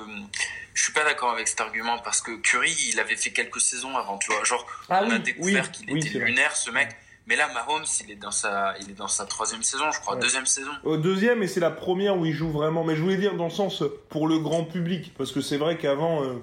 je 0.75 0.83
suis 0.83 0.93
pas 0.93 1.05
d'accord 1.05 1.31
avec 1.31 1.49
cet 1.49 1.61
argument 1.61 1.99
parce 1.99 2.21
que 2.21 2.37
Curry 2.37 2.75
il 2.93 3.01
avait 3.01 3.17
fait 3.17 3.31
quelques 3.31 3.61
saisons 3.61 3.97
avant 3.97 4.19
tu 4.19 4.31
vois. 4.33 4.45
Genre 4.45 4.67
ah 4.91 5.03
on 5.05 5.11
a 5.13 5.19
découvert 5.19 5.71
qu'il 5.71 5.97
était 5.97 6.19
lunaire 6.19 6.55
ce 6.55 6.71
mec 6.71 6.95
mais 7.29 7.37
là, 7.37 7.47
Mahomes, 7.53 7.85
il 8.01 8.11
est 8.11 8.17
dans 8.17 8.31
sa, 8.31 8.75
il 8.81 8.91
est 8.91 8.95
dans 8.95 9.07
sa 9.07 9.27
troisième 9.27 9.63
saison, 9.63 9.91
je 9.93 10.01
crois, 10.01 10.17
deuxième 10.17 10.47
saison. 10.47 10.71
Deuxième, 10.97 11.43
et 11.43 11.47
c'est 11.47 11.61
la 11.61 11.71
première 11.71 12.17
où 12.17 12.25
il 12.25 12.33
joue 12.33 12.51
vraiment. 12.51 12.85
Mais 12.85 12.97
je 12.97 13.03
voulais 13.03 13.19
dire 13.19 13.35
dans 13.35 13.45
le 13.45 13.51
sens 13.51 13.85
pour 14.09 14.27
le 14.27 14.39
grand 14.39 14.65
public, 14.65 15.13
parce 15.19 15.31
que 15.31 15.43
c'est 15.43 15.59
vrai 15.59 15.77
qu'avant, 15.77 16.25
euh, 16.25 16.43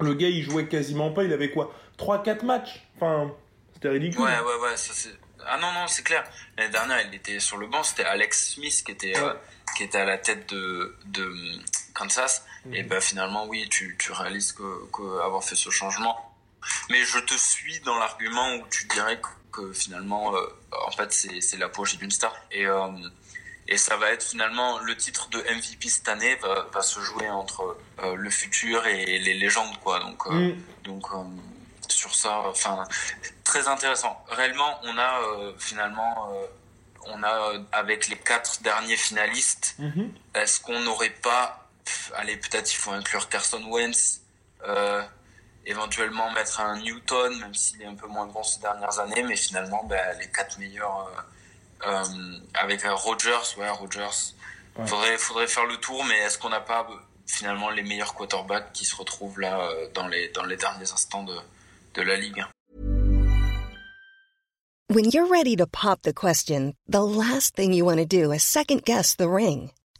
le 0.00 0.14
gars, 0.14 0.28
il 0.28 0.40
jouait 0.44 0.68
quasiment 0.68 1.10
pas. 1.10 1.24
Il 1.24 1.32
avait 1.32 1.50
quoi 1.50 1.74
3-4 1.98 2.44
matchs? 2.44 2.86
Enfin, 2.94 3.32
c'était 3.74 3.88
ridicule. 3.88 4.20
Ouais, 4.20 4.38
ouais, 4.38 4.60
ouais. 4.62 4.74
ah 5.48 5.58
non, 5.58 5.72
non, 5.72 5.88
c'est 5.88 6.04
clair. 6.04 6.22
L'année 6.56 6.70
dernière, 6.70 7.00
il 7.08 7.12
était 7.12 7.40
sur 7.40 7.56
le 7.56 7.66
banc. 7.66 7.82
C'était 7.82 8.04
Alex 8.04 8.52
Smith 8.54 8.84
qui 8.86 8.92
était, 8.92 9.18
euh, 9.18 9.34
qui 9.76 9.82
était 9.82 9.98
à 9.98 10.04
la 10.04 10.18
tête 10.18 10.48
de, 10.54 10.94
de 11.06 11.28
Kansas. 11.92 12.46
Et 12.72 12.84
ben 12.84 13.00
finalement, 13.00 13.46
oui, 13.46 13.68
tu, 13.68 13.96
tu 13.98 14.12
réalises 14.12 14.52
que, 14.52 14.86
que 14.92 15.40
fait 15.42 15.56
ce 15.56 15.70
changement. 15.70 16.33
Mais 16.90 17.04
je 17.04 17.18
te 17.18 17.34
suis 17.34 17.80
dans 17.80 17.98
l'argument 17.98 18.54
où 18.56 18.66
tu 18.70 18.86
dirais 18.86 19.20
que 19.20 19.28
que 19.54 19.72
finalement, 19.72 20.34
euh, 20.34 20.40
en 20.86 20.90
fait, 20.90 21.12
c'est 21.12 21.56
la 21.56 21.68
poche 21.68 21.96
d'une 21.96 22.10
star. 22.10 22.34
Et, 22.50 22.66
euh, 22.66 22.88
et 23.68 23.78
ça 23.78 23.96
va 23.96 24.10
être 24.10 24.22
finalement 24.22 24.78
le 24.80 24.96
titre 24.96 25.28
de 25.30 25.38
MVP 25.38 25.88
cette 25.88 26.08
année 26.08 26.34
va, 26.36 26.66
va 26.72 26.82
se 26.82 27.00
jouer 27.00 27.30
entre 27.30 27.76
euh, 28.02 28.14
le 28.16 28.30
futur 28.30 28.86
et 28.86 29.18
les 29.18 29.34
légendes, 29.34 29.78
quoi. 29.82 30.00
Donc, 30.00 30.26
mm. 30.28 30.56
donc 30.82 31.06
sur 31.88 32.14
ça, 32.14 32.40
enfin, 32.46 32.84
très 33.44 33.68
intéressant. 33.68 34.22
Réellement, 34.28 34.80
on 34.84 34.98
a 34.98 35.20
finalement 35.58 36.32
on 37.06 37.22
a 37.22 37.52
avec 37.72 38.08
les 38.08 38.16
quatre 38.16 38.62
derniers 38.62 38.96
finalistes, 38.96 39.76
mm-hmm. 39.78 40.08
est-ce 40.34 40.60
qu'on 40.60 40.80
n'aurait 40.80 41.10
pas, 41.10 41.68
allez 42.14 42.38
peut-être 42.38 42.72
il 42.72 42.76
faut 42.76 42.92
inclure 42.92 43.28
Carson 43.28 43.62
Wentz, 43.68 44.22
éventuellement 45.66 46.30
mettre 46.32 46.60
un 46.60 46.78
Newton, 46.78 47.38
même 47.40 47.54
s'il 47.54 47.82
est 47.82 47.86
un 47.86 47.94
peu 47.94 48.06
moins 48.06 48.26
bon 48.26 48.42
ces 48.42 48.60
dernières 48.60 48.98
années, 48.98 49.22
mais 49.22 49.36
finalement, 49.36 49.84
ben, 49.84 50.16
les 50.18 50.28
quatre 50.28 50.58
meilleurs 50.58 51.10
euh, 51.86 51.88
euh, 51.88 52.38
avec 52.54 52.84
euh, 52.84 52.94
Rogers, 52.94 53.56
ouais, 53.58 53.70
Rogers. 53.70 54.34
Ouais. 54.76 54.86
Faudrait, 54.86 55.18
faudrait 55.18 55.46
faire 55.46 55.66
le 55.66 55.76
tour, 55.76 56.04
mais 56.04 56.18
est-ce 56.18 56.38
qu'on 56.38 56.48
n'a 56.48 56.60
pas 56.60 56.86
finalement 57.26 57.70
les 57.70 57.82
meilleurs 57.82 58.14
quarterbacks 58.14 58.72
qui 58.72 58.84
se 58.84 58.96
retrouvent 58.96 59.40
là 59.40 59.68
dans 59.94 60.08
les, 60.08 60.28
dans 60.30 60.44
les 60.44 60.56
derniers 60.56 60.90
instants 60.92 61.22
de, 61.22 61.36
de 61.94 62.02
la 62.02 62.16
ligue? 62.16 62.44
When 64.90 65.06
you're 65.06 65.26
ready 65.26 65.56
to 65.56 65.66
pop 65.66 66.02
the 66.02 66.12
question, 66.12 66.74
the 66.86 67.02
last 67.02 67.56
thing 67.56 67.72
you 67.72 67.86
want 67.86 67.98
to 67.98 68.04
do 68.04 68.32
is 68.32 68.42
second 68.42 68.84
guess 68.84 69.16
the 69.16 69.28
ring. 69.28 69.70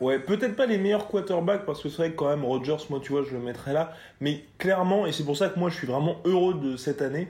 Ouais, 0.00 0.18
peut-être 0.18 0.56
pas 0.56 0.66
les 0.66 0.76
meilleurs 0.76 1.06
quarterbacks 1.06 1.64
parce 1.64 1.80
que 1.80 1.88
c'est 1.88 1.98
vrai 1.98 2.10
que 2.10 2.16
quand 2.16 2.28
même 2.28 2.44
Rodgers, 2.44 2.84
moi 2.90 3.00
tu 3.00 3.12
vois, 3.12 3.22
je 3.22 3.30
le 3.30 3.38
mettrais 3.38 3.72
là. 3.72 3.92
Mais 4.20 4.44
clairement, 4.58 5.06
et 5.06 5.12
c'est 5.12 5.24
pour 5.24 5.36
ça 5.36 5.48
que 5.48 5.58
moi 5.58 5.70
je 5.70 5.76
suis 5.76 5.86
vraiment 5.86 6.16
heureux 6.24 6.54
de 6.54 6.76
cette 6.76 7.00
année, 7.00 7.28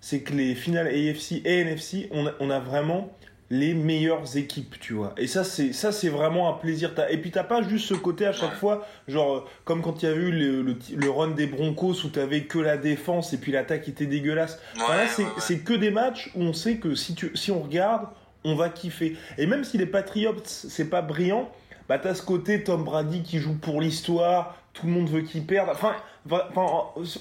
c'est 0.00 0.20
que 0.20 0.32
les 0.32 0.54
finales 0.54 0.86
AFC 0.86 1.42
et 1.44 1.60
NFC, 1.60 2.08
on 2.12 2.26
a, 2.26 2.32
on 2.40 2.48
a 2.48 2.58
vraiment 2.58 3.12
les 3.50 3.74
meilleures 3.74 4.36
équipes, 4.36 4.76
tu 4.80 4.94
vois. 4.94 5.14
Et 5.16 5.26
ça, 5.26 5.44
c'est 5.44 5.72
ça, 5.72 5.92
c'est 5.92 6.08
vraiment 6.08 6.48
un 6.48 6.54
plaisir. 6.54 6.92
Et 7.10 7.18
puis 7.18 7.30
t'as 7.30 7.44
pas 7.44 7.62
juste 7.62 7.86
ce 7.86 7.94
côté 7.94 8.26
à 8.26 8.32
chaque 8.32 8.54
fois, 8.54 8.86
genre 9.06 9.48
comme 9.64 9.82
quand 9.82 10.02
il 10.02 10.08
y 10.08 10.12
a 10.12 10.14
eu 10.14 10.32
le, 10.32 10.62
le, 10.62 11.10
run 11.10 11.28
des 11.28 11.46
Broncos 11.46 12.04
où 12.04 12.08
t'avais 12.08 12.44
que 12.44 12.58
la 12.58 12.76
défense 12.76 13.32
et 13.32 13.38
puis 13.38 13.52
l'attaque 13.52 13.88
était 13.88 14.06
dégueulasse. 14.06 14.58
là, 14.76 15.06
c'est 15.38 15.58
que 15.58 15.74
des 15.74 15.90
matchs 15.90 16.30
où 16.34 16.42
on 16.42 16.52
sait 16.52 16.78
que 16.78 16.94
si 16.94 17.14
tu 17.14 17.30
si 17.34 17.50
on 17.50 17.60
regarde, 17.60 18.08
on 18.44 18.56
va 18.56 18.68
kiffer. 18.68 19.16
Et 19.38 19.46
même 19.46 19.64
si 19.64 19.78
les 19.78 19.86
Patriots 19.86 20.34
c'est 20.44 20.90
pas 20.90 21.02
brillant, 21.02 21.50
bah 21.88 21.98
t'as 21.98 22.14
ce 22.14 22.22
côté 22.22 22.64
Tom 22.64 22.84
Brady 22.84 23.22
qui 23.22 23.38
joue 23.38 23.54
pour 23.54 23.80
l'histoire, 23.80 24.56
tout 24.72 24.86
le 24.86 24.92
monde 24.92 25.08
veut 25.08 25.22
qu'il 25.22 25.46
perde. 25.46 25.68
Enfin, 25.70 25.96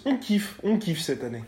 on 0.05 0.17
kiffe, 0.17 0.55
on 0.63 0.77
kiffe 0.77 1.01
cette 1.01 1.23
année. 1.23 1.43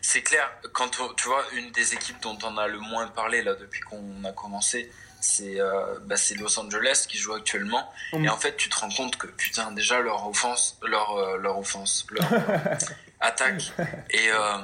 C'est 0.00 0.22
clair, 0.22 0.50
quand 0.72 0.90
tu 1.16 1.28
vois, 1.28 1.44
une 1.54 1.70
des 1.72 1.94
équipes 1.94 2.20
dont 2.22 2.38
on 2.44 2.56
a 2.56 2.68
le 2.68 2.78
moins 2.78 3.08
parlé 3.08 3.42
là 3.42 3.54
depuis 3.54 3.80
qu'on 3.80 4.24
a 4.24 4.32
commencé, 4.32 4.90
c'est 5.20 5.60
euh, 5.60 5.98
bah, 6.04 6.14
Los 6.38 6.58
Angeles 6.58 7.06
qui 7.08 7.18
joue 7.18 7.34
actuellement. 7.34 7.90
Mm. 8.12 8.24
Et 8.24 8.28
en 8.28 8.36
fait, 8.36 8.56
tu 8.56 8.68
te 8.68 8.78
rends 8.78 8.90
compte 8.90 9.16
que 9.16 9.26
putain, 9.26 9.72
déjà 9.72 10.00
leur 10.00 10.28
offense, 10.28 10.78
leur, 10.86 11.16
euh, 11.16 11.38
leur 11.38 11.58
offense, 11.58 12.06
leur 12.10 12.26
attaque 13.20 13.72
est, 14.10 14.30
euh, 14.30 14.58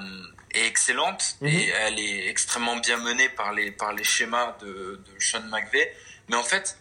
est 0.52 0.66
excellente 0.66 1.36
mm-hmm. 1.42 1.48
et 1.48 1.68
elle 1.68 1.98
est 1.98 2.28
extrêmement 2.28 2.76
bien 2.76 2.98
menée 2.98 3.28
par 3.30 3.52
les, 3.52 3.72
par 3.72 3.92
les 3.92 4.04
schémas 4.04 4.56
de, 4.60 4.66
de 5.04 5.20
Sean 5.20 5.42
McVay. 5.50 5.92
Mais 6.28 6.36
en 6.36 6.44
fait, 6.44 6.78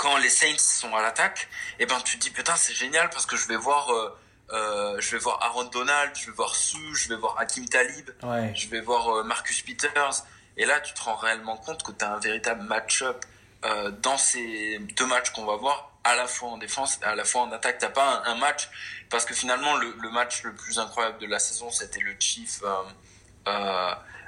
quand 0.00 0.16
les 0.16 0.30
Saints 0.30 0.56
sont 0.58 0.96
à 0.96 1.02
l'attaque, 1.02 1.48
et 1.78 1.82
eh 1.82 1.86
ben 1.86 2.00
tu 2.02 2.18
te 2.18 2.22
dis 2.22 2.30
putain 2.30 2.56
c'est 2.56 2.72
génial 2.72 3.10
parce 3.10 3.26
que 3.26 3.36
je 3.36 3.46
vais 3.48 3.56
voir 3.56 3.92
euh, 3.92 4.18
euh, 4.52 4.96
je 4.98 5.10
vais 5.12 5.18
voir 5.18 5.42
Aaron 5.42 5.64
Donald, 5.64 6.12
je 6.16 6.26
vais 6.26 6.32
voir 6.32 6.54
Sue, 6.54 6.94
je 6.94 7.10
vais 7.10 7.16
voir 7.16 7.36
Hakim 7.38 7.68
Talib, 7.68 8.10
je 8.54 8.68
vais 8.68 8.80
voir 8.80 9.08
euh, 9.08 9.22
Marcus 9.24 9.62
Peters. 9.62 10.24
Et 10.56 10.64
là, 10.64 10.80
tu 10.80 10.94
te 10.94 11.02
rends 11.02 11.16
réellement 11.16 11.56
compte 11.56 11.82
que 11.82 11.92
tu 11.92 12.04
as 12.04 12.12
un 12.14 12.18
véritable 12.18 12.62
match-up 12.62 13.24
euh, 13.64 13.90
dans 13.90 14.16
ces 14.16 14.78
deux 14.96 15.06
matchs 15.06 15.30
qu'on 15.30 15.44
va 15.44 15.56
voir, 15.56 15.92
à 16.02 16.16
la 16.16 16.26
fois 16.26 16.48
en 16.48 16.58
défense 16.58 16.98
et 17.02 17.04
à 17.04 17.14
la 17.14 17.24
fois 17.24 17.42
en 17.42 17.52
attaque. 17.52 17.78
T'as 17.78 17.90
pas 17.90 18.22
un, 18.24 18.34
match, 18.34 18.68
parce 19.10 19.24
que 19.24 19.34
finalement, 19.34 19.76
le, 19.76 19.94
le, 20.00 20.10
match 20.10 20.42
le 20.42 20.54
plus 20.54 20.78
incroyable 20.78 21.18
de 21.18 21.26
la 21.26 21.38
saison, 21.38 21.70
c'était 21.70 22.00
le 22.00 22.16
Chief 22.18 22.62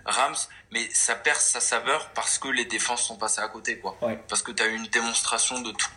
Rams, 0.05 0.37
mais 0.71 0.89
ça 0.93 1.15
perd 1.15 1.39
sa 1.39 1.61
saveur 1.61 2.11
parce 2.11 2.39
que 2.39 2.49
les 2.49 2.65
défenses 2.65 3.05
sont 3.05 3.17
passées 3.17 3.41
à 3.41 3.49
côté, 3.49 3.79
quoi. 3.79 3.97
Parce 4.29 4.43
que 4.43 4.53
tu 4.53 4.63
as 4.63 4.67
eu 4.67 4.75
une 4.75 4.87
démonstration 4.87 5.61
de 5.61 5.71
tout 5.73 5.89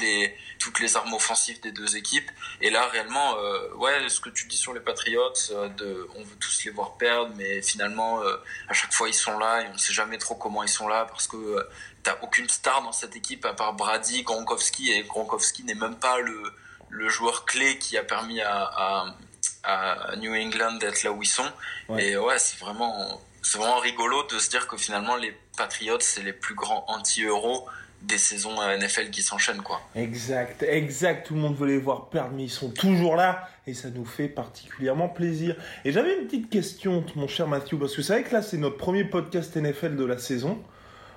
les, 0.00 0.34
toutes 0.58 0.80
les 0.80 0.96
armes 0.96 1.12
offensives 1.12 1.60
des 1.60 1.70
deux 1.70 1.96
équipes. 1.96 2.30
Et 2.60 2.70
là, 2.70 2.86
réellement, 2.86 3.36
euh, 3.36 3.74
ouais, 3.74 4.08
ce 4.08 4.20
que 4.20 4.30
tu 4.30 4.46
dis 4.46 4.56
sur 4.56 4.72
les 4.72 4.80
Patriots, 4.80 5.32
euh, 5.50 5.68
de, 5.68 6.08
on 6.16 6.22
veut 6.22 6.36
tous 6.40 6.64
les 6.64 6.70
voir 6.70 6.96
perdre, 6.96 7.32
mais 7.36 7.60
finalement, 7.62 8.22
euh, 8.22 8.36
à 8.68 8.72
chaque 8.72 8.92
fois, 8.92 9.08
ils 9.08 9.14
sont 9.14 9.38
là 9.38 9.62
et 9.62 9.68
on 9.68 9.78
sait 9.78 9.92
jamais 9.92 10.18
trop 10.18 10.34
comment 10.34 10.62
ils 10.62 10.68
sont 10.68 10.88
là 10.88 11.04
parce 11.04 11.26
que 11.28 11.68
t'as 12.02 12.16
aucune 12.22 12.48
star 12.48 12.82
dans 12.82 12.92
cette 12.92 13.16
équipe 13.16 13.44
à 13.44 13.52
part 13.52 13.74
Brady, 13.74 14.22
Gronkowski, 14.22 14.92
et 14.92 15.02
Gronkowski 15.02 15.62
n'est 15.64 15.74
même 15.74 15.96
pas 15.96 16.18
le, 16.20 16.42
le 16.88 17.08
joueur 17.08 17.44
clé 17.44 17.78
qui 17.78 17.96
a 17.98 18.02
permis 18.02 18.40
à, 18.40 18.64
à, 18.64 19.14
à 19.62 20.16
New 20.16 20.34
England 20.34 20.74
d'être 20.74 21.02
là 21.02 21.12
où 21.12 21.22
ils 21.22 21.26
sont. 21.26 21.50
Et 21.98 22.16
ouais, 22.16 22.38
c'est 22.38 22.58
vraiment, 22.58 23.20
c'est 23.42 23.58
vraiment 23.58 23.80
rigolo 23.80 24.22
de 24.32 24.38
se 24.38 24.48
dire 24.50 24.66
que 24.66 24.76
finalement, 24.76 25.16
les 25.16 25.36
Patriots, 25.56 25.98
c'est 26.00 26.22
les 26.22 26.32
plus 26.32 26.54
grands 26.54 26.84
anti-euros 26.88 27.66
des 28.02 28.18
saisons 28.18 28.56
NFL 28.78 29.10
qui 29.10 29.22
s'enchaînent 29.22 29.62
quoi. 29.62 29.80
Exact, 29.94 30.62
exact, 30.62 31.26
tout 31.26 31.34
le 31.34 31.40
monde 31.40 31.56
veut 31.56 31.68
les 31.68 31.78
voir 31.78 32.08
perdre 32.08 32.32
mais 32.34 32.44
ils 32.44 32.50
sont 32.50 32.70
toujours 32.70 33.16
là 33.16 33.48
et 33.66 33.74
ça 33.74 33.90
nous 33.90 34.04
fait 34.04 34.28
particulièrement 34.28 35.08
plaisir. 35.08 35.56
Et 35.84 35.92
j'avais 35.92 36.18
une 36.18 36.26
petite 36.26 36.50
question 36.50 37.04
mon 37.14 37.28
cher 37.28 37.46
Mathieu 37.46 37.78
parce 37.78 37.94
que 37.94 38.02
c'est 38.02 38.12
vrai 38.12 38.22
que 38.24 38.32
là 38.32 38.42
c'est 38.42 38.56
notre 38.56 38.76
premier 38.76 39.04
podcast 39.04 39.56
NFL 39.56 39.96
de 39.96 40.04
la 40.04 40.18
saison. 40.18 40.60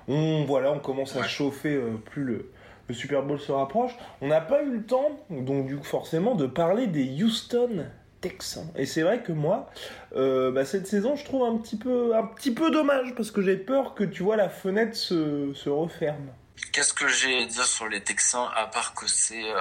On 0.07 0.43
voilà, 0.45 0.71
on 0.71 0.79
commence 0.79 1.15
à 1.15 1.23
chauffer 1.23 1.73
euh, 1.73 1.95
plus 2.11 2.23
le, 2.23 2.51
le 2.87 2.93
Super 2.93 3.23
Bowl 3.23 3.39
se 3.39 3.51
rapproche. 3.51 3.93
On 4.21 4.27
n'a 4.27 4.41
pas 4.41 4.61
eu 4.61 4.71
le 4.71 4.83
temps 4.83 5.19
donc 5.29 5.65
du 5.65 5.77
coup 5.77 5.83
forcément 5.83 6.35
de 6.35 6.45
parler 6.45 6.85
des 6.87 7.23
Houston 7.23 7.87
Texans. 8.29 8.67
Et 8.75 8.85
c'est 8.85 9.03
vrai 9.03 9.21
que 9.21 9.31
moi, 9.31 9.69
euh, 10.15 10.51
bah, 10.51 10.65
cette 10.65 10.87
saison, 10.87 11.15
je 11.15 11.23
trouve 11.25 11.43
un 11.43 11.57
petit 11.57 11.77
peu, 11.77 12.15
un 12.15 12.23
petit 12.25 12.51
peu 12.51 12.71
dommage 12.71 13.13
parce 13.15 13.29
que 13.29 13.41
j'ai 13.41 13.57
peur 13.57 13.93
que 13.93 14.03
tu 14.03 14.23
vois 14.23 14.35
la 14.35 14.49
fenêtre 14.49 14.95
se, 14.95 15.53
se 15.53 15.69
referme. 15.69 16.31
Qu'est-ce 16.71 16.93
que 16.93 17.07
j'ai 17.07 17.43
à 17.43 17.45
dire 17.45 17.65
sur 17.65 17.87
les 17.87 18.01
Texans 18.01 18.49
à 18.55 18.67
part 18.67 18.93
que 18.93 19.07
c'est 19.07 19.43
euh, 19.43 19.59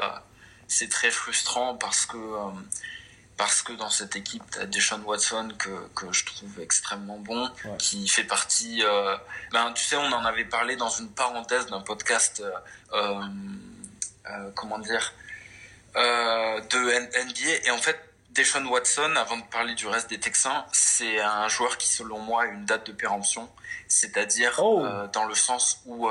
c'est 0.69 0.89
très 0.89 1.11
frustrant 1.11 1.75
parce 1.75 2.07
que 2.07 2.17
euh, 2.17 2.51
parce 3.37 3.63
que 3.63 3.73
dans 3.73 3.91
cette 3.91 4.17
équipe 4.17 4.45
t'as 4.51 4.67
Deshaun 4.67 5.03
Watson 5.03 5.49
que 5.59 5.71
que 5.95 6.13
je 6.13 6.25
trouve 6.25 6.61
extrêmement 6.61 7.19
bon 7.19 7.51
qui 7.79 8.07
fait 8.09 8.25
partie 8.25 8.83
euh, 8.85 9.17
ben 9.53 9.73
tu 9.73 9.85
sais 9.85 9.97
on 9.97 10.13
en 10.13 10.25
avait 10.25 10.45
parlé 10.45 10.77
dans 10.77 10.89
une 10.89 11.11
parenthèse 11.11 11.67
d'un 11.67 11.81
podcast 11.81 12.43
comment 14.55 14.79
dire 14.79 15.13
de 15.97 17.25
NBA 17.25 17.67
et 17.67 17.71
en 17.71 17.79
fait 17.79 18.14
Deshaun 18.35 18.67
Watson, 18.67 19.15
avant 19.17 19.39
de 19.39 19.45
parler 19.45 19.75
du 19.75 19.87
reste 19.87 20.11
des 20.11 20.19
Texans, 20.19 20.65
c'est 20.73 21.21
un 21.21 21.49
joueur 21.49 21.79
qui, 21.79 21.89
selon 21.89 22.19
moi, 22.19 22.43
a 22.43 22.47
une 22.47 22.65
date 22.65 22.87
de 22.87 22.93
péremption. 22.93 23.49
C'est-à-dire 23.89 24.59
oh. 24.59 24.85
dans 25.13 25.25
le 25.25 25.35
sens 25.35 25.83
où 25.87 26.09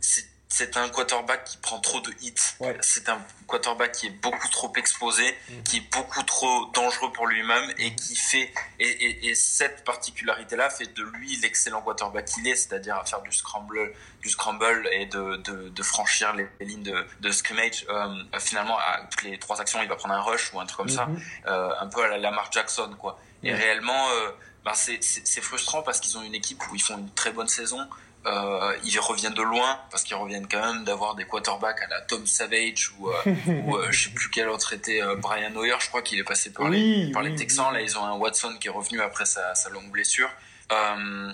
c'est 0.00 0.29
un 0.76 0.88
quarterback 0.88 1.44
qui 1.44 1.56
prend 1.58 1.78
trop 1.80 2.00
de 2.00 2.12
hits. 2.22 2.34
C'est 2.80 3.08
un 3.08 3.20
quarterback 3.46 3.92
qui 3.92 4.06
est 4.06 4.10
beaucoup 4.22 4.48
trop 4.48 4.72
exposé, 4.76 5.24
mhm. 5.48 5.62
qui 5.62 5.76
est 5.78 5.92
beaucoup 5.92 6.22
trop 6.22 6.66
dangereux 6.74 7.12
pour 7.12 7.26
lui-même 7.26 7.72
et 7.78 7.94
qui 7.94 8.16
fait 8.16 8.52
et, 8.78 9.34
cette 9.34 9.84
particularité-là 9.84 10.70
fait 10.70 10.92
de 10.94 11.02
lui 11.02 11.36
l'excellent 11.36 11.82
quarterback 11.82 12.26
qu'il 12.26 12.46
est, 12.48 12.56
c'est-à-dire 12.56 12.96
à 12.96 13.04
faire 13.04 13.22
du 13.22 13.32
scramble, 13.32 13.92
du 14.22 14.28
scramble 14.28 14.88
et 14.92 15.06
de, 15.06 15.36
de, 15.36 15.82
franchir 15.82 16.34
les, 16.34 16.48
lignes 16.60 16.82
de, 16.82 17.06
de 17.20 17.30
scrimmage. 17.30 17.86
Euh, 17.88 18.08
finalement, 18.38 18.78
à 18.78 19.02
toutes 19.10 19.22
les 19.22 19.38
trois 19.38 19.60
actions, 19.60 19.80
il 19.82 19.88
va 19.88 19.96
prendre 19.96 20.14
un 20.14 20.22
rush 20.22 20.52
ou 20.52 20.60
un 20.60 20.66
truc 20.66 20.78
comme 20.78 20.88
ça, 20.88 21.06
mhm. 21.06 21.20
euh, 21.46 21.70
un 21.80 21.86
peu 21.86 22.02
à 22.02 22.08
la 22.08 22.18
Lamar 22.18 22.50
Jackson, 22.52 22.94
quoi. 22.98 23.18
Et 23.42 23.54
réellement, 23.54 24.10
euh, 24.10 24.30
ben 24.64 24.74
c'est 24.74 25.40
frustrant 25.40 25.82
parce 25.82 26.00
qu'ils 26.00 26.18
ont 26.18 26.22
une 26.22 26.34
équipe 26.34 26.60
où 26.70 26.74
ils 26.74 26.82
font 26.82 26.98
une 26.98 27.10
très 27.12 27.32
bonne 27.32 27.48
saison. 27.48 27.88
Euh, 28.26 28.76
ils 28.84 28.98
reviennent 29.00 29.32
de 29.32 29.42
loin 29.42 29.80
parce 29.90 30.04
qu'ils 30.04 30.16
reviennent 30.16 30.46
quand 30.46 30.60
même 30.60 30.84
d'avoir 30.84 31.14
des 31.14 31.24
quarterbacks 31.24 31.80
à 31.80 31.86
la 31.88 32.02
Tom 32.02 32.26
Savage 32.26 32.92
ou, 32.98 33.08
euh, 33.08 33.14
ou 33.64 33.76
euh, 33.76 33.86
je 33.90 34.04
sais 34.04 34.10
plus 34.10 34.28
quel 34.28 34.50
autre 34.50 34.74
était 34.74 35.02
euh, 35.02 35.16
Brian 35.16 35.54
Hoyer. 35.56 35.76
Je 35.80 35.88
crois 35.88 36.02
qu'il 36.02 36.18
est 36.18 36.24
passé 36.24 36.52
par 36.52 36.68
les 36.68 37.10
par 37.12 37.22
les 37.22 37.34
Texans. 37.34 37.72
là 37.72 37.80
ils 37.80 37.96
ont 37.96 38.04
un 38.04 38.16
Watson 38.18 38.54
qui 38.60 38.68
est 38.68 38.70
revenu 38.70 39.00
après 39.00 39.24
sa, 39.24 39.54
sa 39.54 39.70
longue 39.70 39.90
blessure. 39.90 40.28
Euh, 40.70 41.32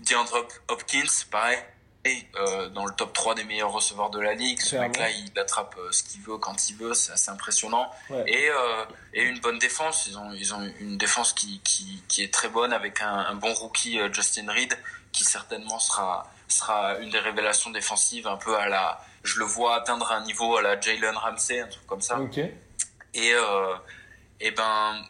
DeAndre 0.00 0.46
Hopkins 0.68 1.24
pareil. 1.30 1.58
Euh, 2.36 2.68
dans 2.70 2.86
le 2.86 2.94
top 2.94 3.12
3 3.12 3.34
des 3.34 3.44
meilleurs 3.44 3.72
receveurs 3.72 4.08
de 4.08 4.18
la 4.18 4.32
ligue 4.32 4.58
ce 4.62 4.76
mec 4.76 4.96
là 4.96 5.10
il 5.10 5.38
attrape 5.38 5.74
ce 5.90 6.02
qu'il 6.04 6.22
veut 6.22 6.38
quand 6.38 6.70
il 6.70 6.76
veut. 6.76 6.94
C'est 6.94 7.12
assez 7.12 7.30
impressionnant. 7.30 7.90
Et 8.26 8.48
et 9.12 9.22
une 9.24 9.40
bonne 9.40 9.58
défense. 9.58 10.06
Ils 10.06 10.16
ont 10.16 10.32
ils 10.32 10.54
ont 10.54 10.72
une 10.78 10.96
défense 10.96 11.32
qui 11.32 11.60
qui, 11.64 12.00
qui 12.06 12.22
est 12.22 12.32
très 12.32 12.48
bonne 12.48 12.72
avec 12.72 13.02
un, 13.02 13.12
un 13.12 13.34
bon 13.34 13.52
rookie 13.52 13.98
Justin 14.12 14.50
Reed 14.50 14.78
qui 15.18 15.24
certainement 15.24 15.80
sera 15.80 16.30
sera 16.46 16.96
une 16.98 17.10
des 17.10 17.18
révélations 17.18 17.70
défensives 17.70 18.26
un 18.28 18.36
peu 18.36 18.56
à 18.56 18.68
la 18.68 19.00
je 19.24 19.38
le 19.40 19.44
vois 19.44 19.74
atteindre 19.74 20.10
un 20.12 20.22
niveau 20.22 20.56
à 20.56 20.62
la 20.62 20.80
Jalen 20.80 21.16
Ramsey 21.16 21.60
un 21.60 21.66
truc 21.66 21.86
comme 21.86 22.00
ça. 22.00 22.18
Et 23.14 23.34
euh, 23.34 23.74
et 24.40 24.52
ben 24.52 25.04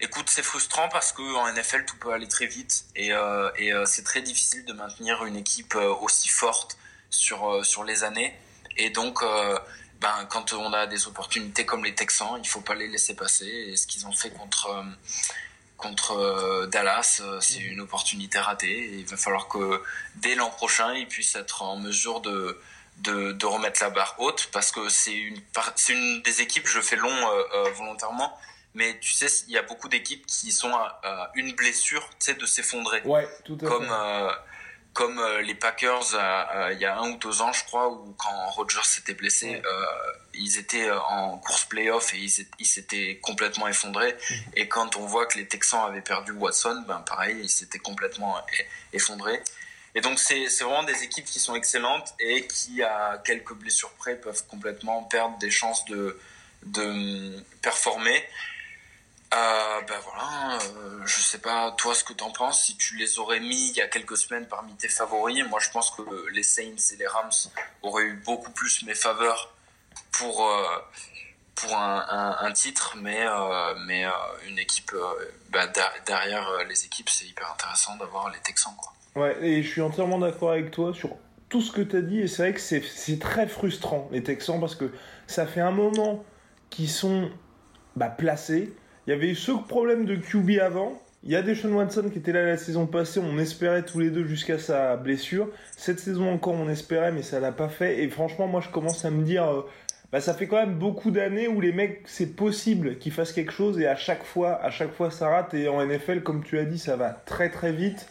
écoute 0.00 0.26
c'est 0.28 0.42
frustrant 0.42 0.88
parce 0.88 1.12
que 1.12 1.22
en 1.36 1.52
NFL 1.52 1.84
tout 1.84 1.96
peut 1.98 2.12
aller 2.12 2.26
très 2.26 2.46
vite 2.46 2.86
et 2.96 3.12
euh, 3.12 3.50
et 3.56 3.72
euh, 3.72 3.84
c'est 3.86 4.02
très 4.02 4.20
difficile 4.20 4.64
de 4.64 4.72
maintenir 4.72 5.24
une 5.24 5.36
équipe 5.36 5.76
aussi 5.76 6.28
forte 6.28 6.76
sur 7.08 7.64
sur 7.64 7.84
les 7.84 8.02
années. 8.02 8.36
Et 8.76 8.90
donc 8.90 9.22
ben 10.00 10.26
quand 10.28 10.52
on 10.54 10.72
a 10.72 10.88
des 10.88 11.06
opportunités 11.06 11.64
comme 11.64 11.84
les 11.84 11.94
Texans 11.94 12.40
il 12.42 12.48
faut 12.48 12.62
pas 12.62 12.74
les 12.74 12.88
laisser 12.88 13.14
passer. 13.14 13.46
Et 13.46 13.76
ce 13.76 13.86
qu'ils 13.86 14.06
ont 14.08 14.12
fait 14.12 14.30
contre 14.30 14.84
contre 15.82 16.12
euh, 16.12 16.66
Dallas, 16.66 17.20
euh, 17.20 17.38
c'est 17.40 17.58
une 17.58 17.80
opportunité 17.80 18.38
ratée. 18.38 18.90
il 18.94 19.04
va 19.04 19.16
falloir 19.16 19.48
que 19.48 19.82
dès 20.16 20.34
l'an 20.34 20.50
prochain, 20.50 20.94
ils 20.94 21.08
puissent 21.08 21.36
être 21.36 21.62
en 21.62 21.76
mesure 21.76 22.20
de, 22.20 22.58
de, 22.98 23.46
remettre 23.46 23.82
la 23.82 23.90
barre 23.90 24.14
haute 24.18 24.48
parce 24.52 24.70
que 24.70 24.88
c'est 24.88 25.14
une, 25.14 25.40
c'est 25.76 25.92
une 25.92 26.22
des 26.22 26.40
équipes, 26.40 26.66
je 26.66 26.80
fais 26.80 26.96
long 26.96 27.10
euh, 27.10 27.70
volontairement, 27.74 28.38
mais 28.74 28.98
tu 29.00 29.12
sais, 29.12 29.26
il 29.48 29.52
y 29.52 29.58
a 29.58 29.62
beaucoup 29.62 29.88
d'équipes 29.88 30.24
qui 30.26 30.52
sont 30.52 30.72
à, 30.72 31.30
une 31.34 31.52
blessure, 31.52 32.08
tu 32.18 32.26
sais, 32.26 32.34
de 32.34 32.46
s'effondrer. 32.46 33.02
Ouais, 33.04 33.28
tout 33.44 33.58
à 33.60 33.66
comme, 33.66 33.86
fait 33.86 34.51
comme 34.92 35.18
euh, 35.18 35.40
les 35.42 35.54
Packers 35.54 36.14
euh, 36.14 36.18
euh, 36.54 36.72
il 36.72 36.80
y 36.80 36.84
a 36.84 36.98
un 36.98 37.10
ou 37.10 37.16
deux 37.16 37.40
ans, 37.40 37.52
je 37.52 37.64
crois, 37.64 37.88
où 37.88 38.14
quand 38.18 38.46
Rodgers 38.50 38.84
s'était 38.84 39.14
blessé, 39.14 39.62
ils 40.34 40.58
étaient 40.58 40.90
en 40.90 41.38
course 41.38 41.64
playoff 41.64 42.14
et 42.14 42.18
ils 42.58 42.66
s'étaient 42.66 43.18
complètement 43.22 43.68
effondrés. 43.68 44.12
Mhm. 44.12 44.36
Et 44.56 44.68
quand 44.68 44.96
on 44.96 45.06
voit 45.06 45.26
que 45.26 45.38
les 45.38 45.46
Texans 45.46 45.84
avaient 45.86 46.02
perdu 46.02 46.32
Watson, 46.32 46.84
ben 46.86 47.00
pareil, 47.00 47.38
ils 47.42 47.48
s'étaient 47.48 47.78
complètement 47.78 48.36
effondrés. 48.92 49.42
Et 49.94 50.00
donc 50.00 50.18
c'est 50.18 50.46
vraiment 50.60 50.84
des 50.84 51.02
équipes 51.02 51.26
qui 51.26 51.38
sont 51.38 51.54
excellentes 51.54 52.14
et 52.18 52.46
qui 52.46 52.82
à 52.82 53.20
quelques 53.24 53.54
blessures 53.54 53.92
près 53.92 54.16
peuvent 54.16 54.46
complètement 54.46 55.02
perdre 55.04 55.36
des 55.38 55.50
chances 55.50 55.84
de 55.86 56.18
de 56.64 57.42
performer. 57.60 58.24
Euh, 59.34 59.80
ben 59.88 59.98
voilà, 60.04 60.58
euh, 60.58 61.00
je 61.06 61.20
sais 61.20 61.38
pas 61.38 61.72
toi 61.78 61.94
ce 61.94 62.04
que 62.04 62.12
t'en 62.12 62.30
penses, 62.30 62.64
si 62.64 62.76
tu 62.76 62.96
les 62.96 63.18
aurais 63.18 63.40
mis 63.40 63.70
il 63.70 63.76
y 63.76 63.80
a 63.80 63.88
quelques 63.88 64.16
semaines 64.16 64.46
parmi 64.46 64.74
tes 64.74 64.88
favoris, 64.88 65.42
moi 65.48 65.58
je 65.58 65.70
pense 65.70 65.90
que 65.90 66.02
les 66.32 66.42
Saints 66.42 66.92
et 66.92 66.96
les 66.96 67.06
Rams 67.06 67.30
auraient 67.80 68.04
eu 68.04 68.22
beaucoup 68.26 68.50
plus 68.50 68.82
mes 68.84 68.94
faveurs 68.94 69.54
pour, 70.10 70.46
euh, 70.46 70.62
pour 71.54 71.74
un, 71.74 72.52
titre, 72.52 72.96
mais, 73.00 73.24
mais 73.86 74.04
une 74.48 74.58
équipe, 74.58 74.92
bah, 75.50 75.66
derrière 76.06 76.64
les 76.68 76.84
équipes, 76.84 77.08
c'est 77.08 77.26
hyper 77.26 77.50
intéressant 77.52 77.96
d'avoir 77.96 78.30
les 78.30 78.38
Texans. 78.40 78.74
Quoi. 78.76 78.92
Ouais, 79.22 79.36
et 79.42 79.62
je 79.62 79.68
suis 79.68 79.80
entièrement 79.80 80.18
d'accord 80.18 80.50
avec 80.50 80.70
toi 80.70 80.92
sur 80.92 81.16
tout 81.48 81.60
ce 81.62 81.72
que 81.72 81.82
tu 81.82 81.96
as 81.96 82.02
dit, 82.02 82.20
et 82.20 82.28
c'est 82.28 82.42
vrai 82.42 82.54
que 82.54 82.60
c'est 82.60 83.18
très 83.18 83.46
frustrant, 83.46 84.08
les 84.10 84.22
Texans, 84.22 84.60
parce 84.60 84.74
que 84.74 84.92
ça 85.26 85.46
fait 85.46 85.60
un 85.60 85.70
moment 85.70 86.24
qu'ils 86.70 86.90
sont 86.90 87.30
bah, 87.96 88.08
placés 88.08 88.74
il 89.06 89.10
y 89.10 89.12
avait 89.12 89.30
eu 89.30 89.34
ce 89.34 89.52
problème 89.52 90.04
de 90.04 90.16
QB 90.16 90.60
avant. 90.60 91.00
Il 91.24 91.30
y 91.30 91.36
a 91.36 91.42
Deshaun 91.42 91.72
Watson 91.72 92.08
qui 92.12 92.18
était 92.18 92.32
là 92.32 92.44
la 92.44 92.56
saison 92.56 92.86
passée. 92.86 93.20
On 93.22 93.38
espérait 93.38 93.84
tous 93.84 94.00
les 94.00 94.10
deux 94.10 94.24
jusqu'à 94.24 94.58
sa 94.58 94.96
blessure. 94.96 95.48
Cette 95.76 96.00
saison 96.00 96.32
encore, 96.32 96.54
on 96.54 96.68
espérait, 96.68 97.12
mais 97.12 97.22
ça 97.22 97.40
l'a 97.40 97.52
pas 97.52 97.68
fait. 97.68 98.02
Et 98.02 98.08
franchement, 98.08 98.46
moi, 98.46 98.60
je 98.60 98.68
commence 98.70 99.04
à 99.04 99.10
me 99.10 99.24
dire. 99.24 99.44
Euh, 99.44 99.62
bah, 100.12 100.20
ça 100.20 100.34
fait 100.34 100.46
quand 100.46 100.56
même 100.56 100.74
beaucoup 100.74 101.10
d'années 101.10 101.48
où 101.48 101.60
les 101.60 101.72
mecs, 101.72 102.02
c'est 102.04 102.36
possible 102.36 102.98
qu'ils 102.98 103.12
fassent 103.12 103.32
quelque 103.32 103.52
chose 103.52 103.80
et 103.80 103.86
à 103.86 103.96
chaque 103.96 104.24
fois, 104.24 104.62
à 104.62 104.70
chaque 104.70 104.92
fois, 104.92 105.10
ça 105.10 105.28
rate. 105.28 105.54
Et 105.54 105.68
en 105.68 105.84
NFL, 105.84 106.22
comme 106.22 106.44
tu 106.44 106.58
as 106.58 106.64
dit, 106.64 106.78
ça 106.78 106.96
va 106.96 107.10
très 107.10 107.50
très 107.50 107.72
vite. 107.72 108.08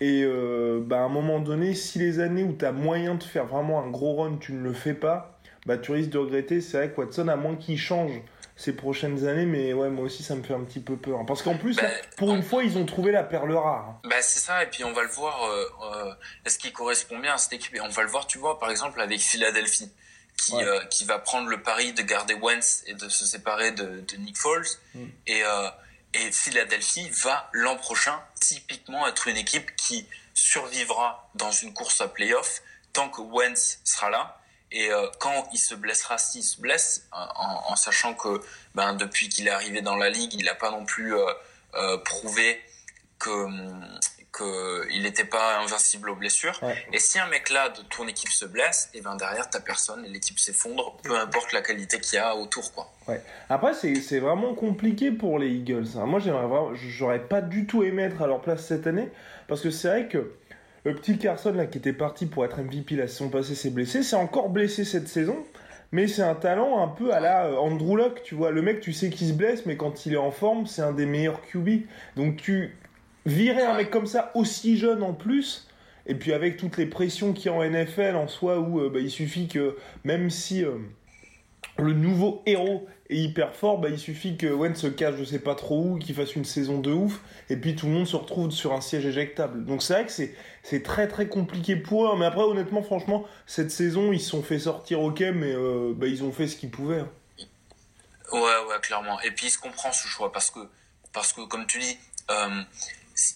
Et 0.00 0.22
euh, 0.24 0.80
bah, 0.84 0.98
à 0.98 1.02
un 1.04 1.08
moment 1.08 1.40
donné, 1.40 1.72
si 1.74 1.98
les 1.98 2.20
années 2.20 2.42
où 2.42 2.52
tu 2.52 2.64
as 2.64 2.72
moyen 2.72 3.14
de 3.14 3.22
faire 3.22 3.46
vraiment 3.46 3.82
un 3.82 3.88
gros 3.88 4.16
run, 4.16 4.36
tu 4.40 4.52
ne 4.52 4.62
le 4.62 4.72
fais 4.72 4.92
pas, 4.92 5.38
bah, 5.66 5.78
tu 5.78 5.92
risques 5.92 6.10
de 6.10 6.18
regretter. 6.18 6.60
C'est 6.60 6.76
vrai 6.78 6.90
que 6.90 7.00
Watson, 7.00 7.28
à 7.28 7.36
moins 7.36 7.56
qu'il 7.56 7.78
change 7.78 8.20
ces 8.56 8.74
prochaines 8.74 9.26
années, 9.26 9.44
mais 9.44 9.74
ouais, 9.74 9.90
moi 9.90 10.04
aussi 10.04 10.22
ça 10.22 10.34
me 10.34 10.42
fait 10.42 10.54
un 10.54 10.64
petit 10.64 10.80
peu 10.80 10.96
peur. 10.96 11.24
Parce 11.26 11.42
qu'en 11.42 11.58
plus, 11.58 11.76
bah, 11.76 11.88
pour 12.16 12.34
une 12.34 12.42
fois, 12.42 12.64
ils 12.64 12.78
ont 12.78 12.86
trouvé 12.86 13.12
la 13.12 13.22
perle 13.22 13.52
rare. 13.52 14.00
Bah 14.04 14.22
c'est 14.22 14.40
ça, 14.40 14.62
et 14.62 14.66
puis 14.66 14.82
on 14.82 14.92
va 14.92 15.02
le 15.02 15.10
voir, 15.10 15.44
euh, 15.44 15.64
euh, 15.82 16.14
est-ce 16.46 16.58
qu'il 16.58 16.72
correspond 16.72 17.18
bien 17.18 17.34
à 17.34 17.38
cette 17.38 17.52
équipe? 17.52 17.78
On 17.82 17.88
va 17.88 18.02
le 18.02 18.08
voir, 18.08 18.26
tu 18.26 18.38
vois, 18.38 18.58
par 18.58 18.70
exemple 18.70 19.00
avec 19.00 19.20
Philadelphie, 19.20 19.92
qui, 20.38 20.56
euh, 20.56 20.82
qui 20.86 21.04
va 21.04 21.18
prendre 21.18 21.48
le 21.48 21.62
pari 21.62 21.92
de 21.92 22.02
garder 22.02 22.34
Wentz 22.34 22.82
et 22.86 22.94
de 22.94 23.08
se 23.08 23.26
séparer 23.26 23.72
de, 23.72 24.00
de 24.00 24.16
Nick 24.16 24.38
Foles. 24.38 24.66
Mm. 24.94 25.04
Et, 25.26 25.42
et 26.14 26.32
Philadelphie 26.32 27.10
va 27.10 27.50
l'an 27.52 27.76
prochain 27.76 28.18
typiquement 28.40 29.06
être 29.06 29.28
une 29.28 29.36
équipe 29.36 29.76
qui 29.76 30.06
survivra 30.32 31.30
dans 31.34 31.50
une 31.50 31.74
course 31.74 32.00
à 32.00 32.08
playoff 32.08 32.62
tant 32.94 33.10
que 33.10 33.20
Wentz 33.20 33.80
sera 33.84 34.08
là 34.08 34.38
et 34.72 34.90
euh, 34.90 35.06
quand 35.20 35.48
il 35.52 35.58
se 35.58 35.74
blessera, 35.74 36.18
s'il 36.18 36.42
se 36.42 36.60
blesse, 36.60 37.08
en, 37.12 37.76
sachant 37.76 38.14
que 38.14 38.40
ben, 38.74 38.94
depuis 38.94 39.28
qu'il 39.28 39.46
est 39.46 39.52
arrivé 39.52 39.80
dans 39.80 39.96
la 39.96 40.10
ligue, 40.10 40.34
il 40.34 40.44
n'a 40.44 40.54
pas 40.54 40.70
non 40.70 40.84
plus 40.84 41.14
euh, 41.14 41.24
euh, 41.74 41.98
prouvé 41.98 42.60
que 43.18 43.46
qu'il 44.36 45.02
n'était 45.02 45.24
pas 45.24 45.60
invincible 45.60 46.10
aux 46.10 46.14
blessures. 46.14 46.60
Et 46.92 46.98
si 46.98 47.18
un 47.18 47.26
mec 47.28 47.48
là 47.48 47.70
de 47.70 47.80
ton 47.84 48.06
équipe 48.06 48.28
se 48.28 48.44
blesse, 48.44 48.90
et 48.92 49.00
ben 49.00 49.16
derrière 49.16 49.48
ta 49.48 49.60
personne 49.60 50.04
et 50.04 50.10
l'équipe 50.10 50.38
s'effondre, 50.38 50.98
peu 51.02 51.18
importe 51.18 51.54
la 51.54 51.62
qualité 51.62 51.98
qu'il 52.00 52.16
y 52.16 52.18
a 52.18 52.36
autour, 52.36 52.74
quoi. 52.74 52.92
Ouais. 53.08 53.22
Après 53.48 53.72
c'est 53.72 54.18
vraiment 54.18 54.54
compliqué 54.54 55.10
pour 55.10 55.38
les 55.38 55.48
Eagles. 55.48 55.86
Hein. 55.96 56.04
Moi 56.04 56.20
j'aimerais 56.20 56.74
j'aurais 56.74 57.20
pas 57.20 57.40
du 57.40 57.66
tout 57.66 57.82
aimé 57.82 58.02
être 58.02 58.20
à 58.20 58.26
leur 58.26 58.42
place 58.42 58.66
cette 58.66 58.86
année 58.86 59.10
parce 59.48 59.62
que 59.62 59.70
c'est 59.70 59.88
vrai 59.88 60.08
que 60.08 60.34
le 60.86 60.94
petit 60.94 61.18
Carson 61.18 61.52
là, 61.52 61.66
qui 61.66 61.78
était 61.78 61.92
parti 61.92 62.26
pour 62.26 62.44
être 62.44 62.60
MVP 62.60 62.94
la 62.94 63.08
saison 63.08 63.28
passée 63.28 63.56
s'est 63.56 63.70
blessé. 63.70 64.04
C'est 64.04 64.14
encore 64.14 64.50
blessé 64.50 64.84
cette 64.84 65.08
saison. 65.08 65.36
Mais 65.90 66.06
c'est 66.06 66.22
un 66.22 66.34
talent 66.34 66.82
un 66.82 66.88
peu 66.88 67.12
à 67.12 67.20
la 67.20 67.46
euh, 67.46 67.56
Andrew 67.56 67.96
Luck, 67.96 68.22
tu 68.22 68.36
vois. 68.36 68.52
Le 68.52 68.62
mec, 68.62 68.80
tu 68.80 68.92
sais 68.92 69.10
qu'il 69.10 69.26
se 69.26 69.32
blesse, 69.32 69.66
mais 69.66 69.76
quand 69.76 70.06
il 70.06 70.14
est 70.14 70.18
en 70.18 70.30
forme, 70.30 70.66
c'est 70.66 70.82
un 70.82 70.92
des 70.92 71.06
meilleurs 71.06 71.42
QB. 71.42 71.82
Donc 72.16 72.36
tu 72.36 72.76
virais 73.24 73.64
un 73.64 73.76
mec 73.76 73.90
comme 73.90 74.06
ça 74.06 74.30
aussi 74.34 74.78
jeune 74.78 75.02
en 75.02 75.12
plus, 75.12 75.68
et 76.06 76.14
puis 76.14 76.32
avec 76.32 76.56
toutes 76.56 76.76
les 76.76 76.86
pressions 76.86 77.32
qu'il 77.32 77.50
y 77.50 77.54
a 77.54 77.56
en 77.56 77.64
NFL 77.64 78.14
en 78.14 78.28
soi, 78.28 78.60
où 78.60 78.80
euh, 78.80 78.88
bah, 78.88 79.00
il 79.00 79.10
suffit 79.10 79.48
que 79.48 79.76
même 80.04 80.30
si 80.30 80.64
euh, 80.64 80.72
le 81.78 81.92
nouveau 81.92 82.42
héros 82.46 82.88
est 83.08 83.16
hyper 83.16 83.54
fort, 83.54 83.78
bah, 83.78 83.88
il 83.88 83.98
suffit 83.98 84.36
que 84.36 84.46
Wentz 84.46 84.80
se 84.80 84.86
cache 84.86 85.16
je 85.16 85.24
sais 85.24 85.38
pas 85.38 85.54
trop 85.54 85.82
où, 85.82 85.98
qu'il 85.98 86.14
fasse 86.14 86.34
une 86.34 86.44
saison 86.44 86.80
de 86.80 86.92
ouf, 86.92 87.20
et 87.50 87.56
puis 87.56 87.76
tout 87.76 87.86
le 87.86 87.92
monde 87.92 88.06
se 88.06 88.16
retrouve 88.16 88.50
sur 88.50 88.72
un 88.72 88.80
siège 88.80 89.06
éjectable. 89.06 89.64
Donc 89.64 89.82
c'est 89.82 89.92
vrai 89.94 90.06
que 90.06 90.12
c'est, 90.12 90.34
c'est 90.62 90.82
très 90.82 91.06
très 91.08 91.28
compliqué 91.28 91.76
pour 91.76 92.06
eux, 92.06 92.18
mais 92.18 92.26
après 92.26 92.42
honnêtement 92.42 92.82
franchement, 92.82 93.26
cette 93.46 93.70
saison 93.70 94.12
ils 94.12 94.20
se 94.20 94.30
sont 94.30 94.42
fait 94.42 94.58
sortir 94.58 95.00
ok, 95.02 95.20
mais 95.20 95.52
euh, 95.52 95.92
bah, 95.94 96.06
ils 96.06 96.24
ont 96.24 96.32
fait 96.32 96.48
ce 96.48 96.56
qu'ils 96.56 96.70
pouvaient. 96.70 97.00
Hein. 97.00 97.10
Ouais 98.32 98.40
ouais 98.40 98.80
clairement, 98.82 99.20
et 99.20 99.30
puis 99.30 99.46
ils 99.46 99.50
se 99.50 99.58
comprend 99.58 99.92
ce 99.92 100.08
choix, 100.08 100.32
parce 100.32 100.50
que, 100.50 100.60
parce 101.12 101.32
que 101.32 101.42
comme 101.42 101.66
tu 101.66 101.78
dis, 101.78 101.98
euh, 102.30 102.62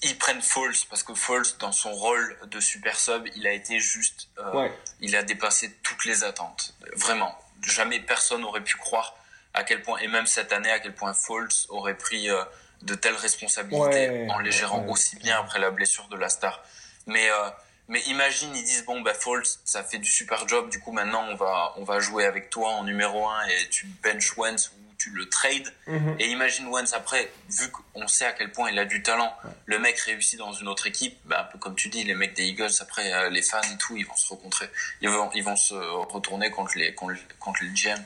ils 0.03 0.19
prennent 0.19 0.43
Falls 0.43 0.75
parce 0.89 1.03
que 1.03 1.15
Falls 1.15 1.57
dans 1.59 1.73
son 1.73 1.93
rôle 1.93 2.37
de 2.51 2.61
super 2.61 2.99
sub 2.99 3.27
il 3.35 3.47
a 3.47 3.53
été 3.53 3.79
juste 3.79 4.29
euh, 4.39 4.69
il 5.01 5.17
a 5.17 5.23
dépassé 5.23 5.75
toutes 5.83 6.05
les 6.05 6.23
attentes 6.23 6.75
vraiment 6.97 7.35
jamais 7.63 8.01
personne 8.01 8.43
n'aurait 8.43 8.63
pu 8.63 8.77
croire 8.77 9.17
à 9.55 9.65
quel 9.65 9.83
point, 9.83 9.99
et 9.99 10.09
même 10.09 10.27
cette 10.27 10.53
année, 10.53 10.71
à 10.71 10.79
quel 10.79 10.95
point 10.95 11.13
Falls 11.13 11.49
aurait 11.69 11.97
pris 11.97 12.31
euh, 12.31 12.43
de 12.83 12.95
telles 12.95 13.17
responsabilités 13.17 14.27
en 14.31 14.39
les 14.39 14.53
gérant 14.53 14.87
aussi 14.87 15.17
bien 15.17 15.41
après 15.41 15.59
la 15.59 15.71
blessure 15.71 16.09
de 16.09 16.17
la 16.17 16.29
star. 16.29 16.63
Mais, 17.07 17.29
euh, 17.31 17.51
mais 17.89 18.01
imagine, 18.03 18.55
ils 18.55 18.63
disent, 18.63 18.85
bon, 18.85 19.01
bah, 19.01 19.15
Falls, 19.15 19.43
ça 19.65 19.83
fait 19.83 19.99
du 19.99 20.09
super 20.09 20.47
job, 20.47 20.71
du 20.71 20.79
coup, 20.79 20.93
maintenant, 20.93 21.27
on 21.31 21.35
va, 21.35 21.75
on 21.77 21.85
va 21.85 21.99
jouer 21.99 22.27
avec 22.27 22.51
toi 22.51 22.71
en 22.71 22.85
numéro 22.85 23.29
1 23.29 23.47
et 23.49 23.69
tu 23.69 23.87
bench 24.03 24.37
Wentz 24.37 24.71
tu 25.01 25.11
le 25.11 25.29
trades. 25.29 25.73
Mhm. 25.87 26.17
Et 26.19 26.27
imagine 26.29 26.67
Wentz 26.69 26.93
après, 26.93 27.33
vu 27.49 27.71
qu'on 27.71 28.07
sait 28.07 28.27
à 28.27 28.33
quel 28.33 28.53
point 28.53 28.71
il 28.71 28.79
a 28.79 28.85
du 28.85 29.03
talent, 29.03 29.35
le 29.65 29.79
mec 29.79 29.99
réussit 29.99 30.39
dans 30.39 30.53
une 30.53 30.69
autre 30.69 30.87
équipe, 30.87 31.17
bah, 31.25 31.47
un 31.49 31.53
peu 31.53 31.59
comme 31.59 31.75
tu 31.75 31.89
dis, 31.89 32.05
les 32.05 32.15
mecs 32.15 32.35
des 32.35 32.45
Eagles, 32.45 32.71
après, 32.81 33.13
euh, 33.13 33.31
les 33.31 33.43
fans 33.43 33.61
et 33.63 33.79
tout, 33.79 33.97
ils 33.97 34.07
vont 34.07 34.17
se 34.17 34.29
rencontrer, 34.29 34.69
ils 35.01 35.09
vont, 35.09 35.31
ils 35.35 35.43
vont 35.43 35.57
se 35.57 35.75
retourner 35.75 36.51
contre 36.51 36.77
les, 36.77 36.95
contre, 36.95 37.17
contre 37.39 37.65
les 37.65 37.71
GM. 37.71 38.05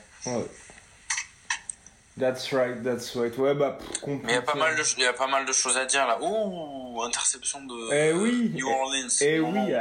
That's 2.17 2.53
right, 2.53 2.81
that's 2.81 3.13
right. 3.17 3.37
Ouais, 3.37 3.53
bah, 3.53 3.77
Mais 4.07 4.19
il 4.23 4.29
y, 4.29 4.35
a 4.35 4.41
pas 4.41 4.55
mal 4.55 4.73
de, 4.77 4.81
il 4.97 5.03
y 5.03 5.05
a 5.05 5.11
pas 5.11 5.27
mal 5.27 5.45
de 5.45 5.51
choses 5.51 5.75
à 5.75 5.83
dire 5.83 6.07
là. 6.07 6.17
Ouh, 6.21 7.01
interception 7.03 7.61
de 7.65 7.93
eh 7.93 8.13
oui, 8.13 8.51
New 8.55 8.69
Orleans. 8.69 9.09
Eh 9.19 9.41
oui, 9.41 9.73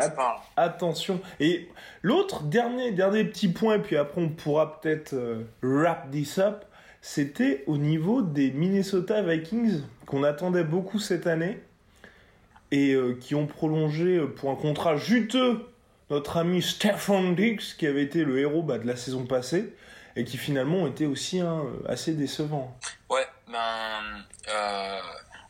attention. 0.57 1.21
Et 1.39 1.71
l'autre, 2.03 2.43
dernier, 2.43 2.91
dernier 2.91 3.23
petit 3.25 3.47
point, 3.47 3.77
et 3.77 3.79
puis 3.79 3.97
après 3.97 4.21
on 4.21 4.31
pourra 4.31 4.81
peut-être 4.81 5.13
euh, 5.13 5.45
wrap 5.63 6.11
this 6.11 6.39
up, 6.39 6.65
c'était 7.07 7.65
au 7.67 7.77
niveau 7.77 8.23
des 8.23 8.51
Minnesota 8.51 9.21
Vikings, 9.21 9.83
qu'on 10.07 10.25
attendait 10.25 10.65
beaucoup 10.65 10.99
cette 10.99 11.27
année, 11.27 11.63
et 12.71 12.95
euh, 12.95 13.15
qui 13.21 13.35
ont 13.35 13.47
prolongé 13.47 14.17
euh, 14.17 14.27
pour 14.27 14.51
un 14.51 14.57
contrat 14.57 14.97
juteux 14.97 15.69
notre 16.09 16.39
ami 16.39 16.63
Stephen 16.63 17.35
Diggs, 17.35 17.77
qui 17.77 17.87
avait 17.87 18.03
été 18.03 18.25
le 18.25 18.39
héros 18.39 18.63
bah, 18.63 18.79
de 18.79 18.87
la 18.87 18.97
saison 18.97 19.27
passée 19.27 19.75
et 20.17 20.25
qui 20.25 20.39
finalement 20.39 20.87
été 20.87 21.05
aussi 21.05 21.41
hein, 21.41 21.63
assez 21.87 22.15
décevants. 22.15 22.75
Ouais, 23.11 23.27
ben, 23.49 24.25
euh, 24.49 25.01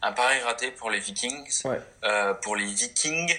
un 0.03 0.13
pari 0.13 0.41
raté 0.41 0.73
pour 0.73 0.91
les 0.91 0.99
Vikings, 0.99 1.63
euh, 2.03 2.35
pour 2.35 2.57
les 2.57 2.67
Vikings, 2.67 3.33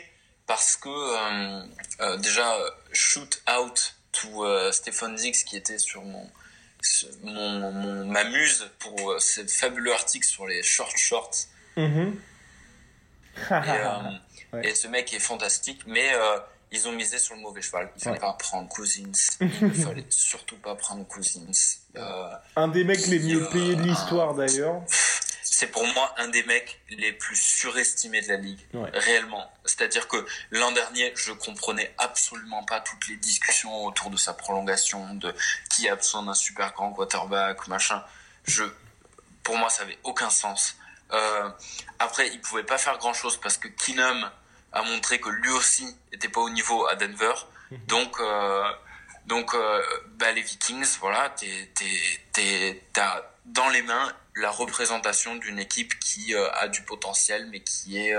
parce 0.48 0.78
que 0.78 0.88
euh, 0.88 1.64
euh 2.00 2.18
déjà 2.18 2.56
shoot 2.94 3.42
out 3.60 3.96
to 4.14 4.46
euh, 4.46 4.72
Stephen 4.72 5.16
Diggs 5.16 5.44
qui 5.46 5.58
était 5.58 5.80
sur 5.80 6.02
mon 6.02 6.30
mon, 7.24 7.72
mon 7.72 8.06
ma 8.06 8.24
muse 8.26 8.70
pour 8.80 9.12
euh, 9.12 9.20
ce 9.20 9.46
fabuleux 9.46 9.94
article 9.94 10.26
sur 10.26 10.48
les 10.48 10.64
short 10.64 10.98
shorts. 10.98 11.48
Mm-hmm. 11.78 12.14
et, 14.64 14.68
et, 14.70 14.76
ce 14.76 14.88
mec 14.88 15.14
est 15.14 15.20
fantastique, 15.20 15.82
mais 15.88 16.12
ils 16.72 16.88
ont 16.88 16.92
misé 16.92 17.18
sur 17.18 17.36
le 17.36 17.42
mauvais 17.42 17.62
cheval. 17.62 17.90
Il 17.96 18.04
fallait 18.04 18.20
pas 18.20 18.34
prendre 18.34 18.68
Cousins. 18.68 19.12
Il 19.42 19.74
fallait 19.74 20.06
surtout 20.10 20.58
pas 20.58 20.76
prendre 20.76 21.06
Cousins. 21.08 21.52
Euh, 21.96 22.30
un 22.56 22.68
des 22.68 22.84
mecs 22.84 23.08
les 23.08 23.20
mieux 23.20 23.48
payés 23.50 23.76
de 23.76 23.84
l'histoire 23.84 24.34
d'ailleurs. 24.34 24.82
C'est 25.58 25.68
pour 25.68 25.88
moi 25.88 26.14
un 26.18 26.28
des 26.28 26.44
mecs 26.44 26.82
les 26.90 27.14
plus 27.14 27.38
surestimés 27.38 28.22
de 28.22 28.28
la 28.28 28.36
ligue, 28.36 28.60
réellement. 28.74 29.50
C'est-à-dire 29.64 30.10
que 30.10 30.18
l'an 30.52 30.74
dernier, 30.74 31.14
je 31.16 31.32
comprenais 31.32 31.96
absolument 31.98 32.66
pas 32.66 32.82
toutes 32.82 33.08
les 33.08 33.16
discussions 33.16 33.86
autour 33.86 34.10
de 34.10 34.18
sa 34.18 34.34
prolongation, 34.34 35.14
de 35.14 35.34
qui 35.70 35.88
a 35.88 35.96
besoin 35.96 36.24
d'un 36.24 36.34
super 36.34 36.74
grand 36.74 36.92
quarterback, 36.92 37.70
machin. 37.70 38.04
Je, 38.44 38.66
pour 39.44 39.56
moi, 39.56 39.70
ça 39.70 39.84
avait 39.84 39.98
aucun 40.04 40.30
sens. 40.30 40.76
Euh, 41.14 41.50
après, 42.00 42.28
il 42.28 42.42
pouvait 42.42 42.66
pas 42.66 42.78
faire 42.78 42.98
grand 42.98 43.14
chose 43.14 43.40
parce 43.40 43.58
que 43.58 43.70
Keenum, 43.70 44.30
a 44.74 44.82
montré 44.82 45.22
que 45.22 45.30
lui 45.30 45.52
aussi 45.52 45.88
était 46.12 46.28
pas 46.28 46.42
au 46.42 46.50
niveau 46.50 46.86
à 46.86 46.98
Denver. 46.98 47.34
Mhm. 47.72 47.80
Donc, 47.88 48.20
euh, 48.20 48.74
donc 49.26 49.54
euh, 49.54 49.82
bah, 50.18 50.34
les 50.34 50.42
Vikings, 50.42 50.98
voilà, 51.00 51.34
t'as 52.92 53.24
dans 53.46 53.70
les 53.70 53.84
mains 53.84 54.14
la 54.36 54.52
représentation 54.52 55.36
d'une 55.36 55.60
équipe 55.60 55.98
qui 56.00 56.34
euh, 56.34 56.48
a 56.54 56.68
du 56.68 56.82
potentiel, 56.82 57.48
mais 57.52 57.62
qui 57.62 57.98
est 57.98 58.16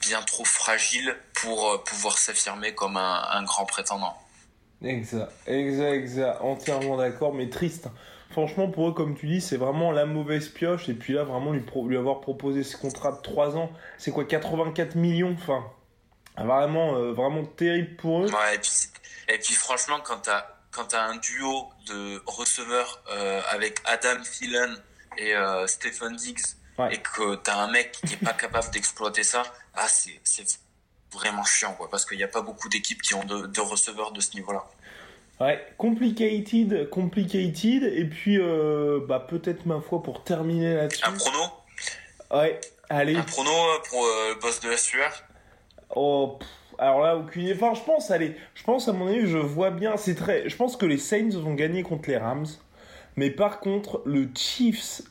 bien 0.00 0.20
trop 0.22 0.44
fragile 0.44 1.16
pour 1.34 1.82
pouvoir 1.84 2.18
s'affirmer 2.18 2.74
comme 2.74 2.96
un, 2.96 3.42
grand 3.44 3.64
prétendant. 3.64 4.14
Exact, 4.82 5.32
exact, 5.46 5.94
exact. 5.94 6.38
Entièrement 6.42 6.98
d'accord, 6.98 7.32
mais 7.32 7.48
triste. 7.48 7.88
Franchement, 8.30 8.68
pour 8.68 8.88
eux, 8.88 8.92
comme 8.92 9.16
tu 9.16 9.26
dis, 9.26 9.40
c'est 9.40 9.56
vraiment 9.56 9.92
la 9.92 10.04
mauvaise 10.04 10.48
pioche. 10.48 10.88
Et 10.88 10.94
puis 10.94 11.14
là, 11.14 11.24
vraiment, 11.24 11.52
lui, 11.52 11.64
lui 11.86 11.96
avoir 11.96 12.20
proposé 12.20 12.64
ce 12.64 12.76
contrat 12.76 13.12
de 13.12 13.22
3 13.22 13.56
ans, 13.56 13.70
c'est 13.98 14.10
quoi, 14.10 14.24
84 14.24 14.94
millions 14.96 15.34
Enfin, 15.38 15.64
vraiment, 16.36 16.96
euh, 16.96 17.12
vraiment 17.12 17.44
terrible 17.44 17.96
pour 17.96 18.24
eux. 18.24 18.30
Ouais, 18.30 18.56
et 18.56 18.58
puis, 18.58 18.70
et 19.28 19.38
puis 19.38 19.54
franchement, 19.54 20.00
quand 20.04 20.18
t'as 20.18 20.46
quand 20.70 20.92
as 20.92 21.04
un 21.04 21.16
duo 21.16 21.70
de 21.86 22.22
receveurs 22.26 23.00
euh, 23.10 23.40
avec 23.50 23.78
Adam 23.86 24.20
Thielen 24.22 24.76
et 25.18 25.34
euh, 25.34 25.66
Stephen 25.66 26.16
Diggs, 26.16 26.42
et 26.90 26.98
que 26.98 27.36
t'as 27.36 27.56
un 27.56 27.70
mec 27.70 27.92
qui 28.06 28.14
est 28.14 28.24
pas 28.24 28.34
capable 28.34 28.70
d'exploiter 28.70 29.22
ça, 29.22 29.42
ah, 29.74 29.86
c'est 29.88 30.60
vraiment 31.12 31.44
chiant, 31.44 31.74
quoi, 31.74 31.88
parce 31.90 32.04
qu'il 32.04 32.18
n'y 32.18 32.24
a 32.24 32.28
pas 32.28 32.42
beaucoup 32.42 32.68
d'équipes 32.68 33.02
qui 33.02 33.14
ont 33.14 33.24
de, 33.24 33.60
receveurs 33.60 34.12
de 34.12 34.20
ce 34.20 34.34
niveau-là. 34.34 34.64
Ouais, 35.40 35.66
complicated, 35.76 36.88
complicated, 36.88 37.82
et 37.82 38.04
puis 38.04 38.38
euh, 38.38 39.00
bah, 39.06 39.20
peut-être 39.20 39.66
ma 39.66 39.80
foi 39.80 40.02
pour 40.02 40.24
terminer 40.24 40.74
là-dessus. 40.74 41.04
Un 41.04 41.12
prono? 41.12 41.38
Ouais, 42.30 42.60
allez. 42.88 43.16
Un 43.16 43.22
prono 43.22 43.50
euh, 43.50 43.78
pour 43.88 44.02
euh, 44.02 44.34
le 44.34 44.40
boss 44.40 44.60
de 44.60 44.70
la 44.70 44.78
sueur? 44.78 45.24
Oh, 45.94 46.38
alors 46.78 47.00
là, 47.00 47.16
aucune. 47.16 47.52
Enfin, 47.52 47.74
je 47.74 47.82
pense, 47.82 48.10
allez, 48.10 48.34
je 48.54 48.62
pense 48.62 48.88
à 48.88 48.92
mon 48.92 49.08
avis, 49.08 49.26
je 49.26 49.36
vois 49.36 49.70
bien, 49.70 49.98
c'est 49.98 50.14
très. 50.14 50.48
Je 50.48 50.56
pense 50.56 50.76
que 50.76 50.86
les 50.86 50.98
Saints 50.98 51.38
vont 51.38 51.54
gagner 51.54 51.82
contre 51.82 52.08
les 52.08 52.16
Rams, 52.16 52.46
mais 53.16 53.30
par 53.30 53.60
contre, 53.60 54.02
le 54.04 54.28
Chiefs 54.34 55.02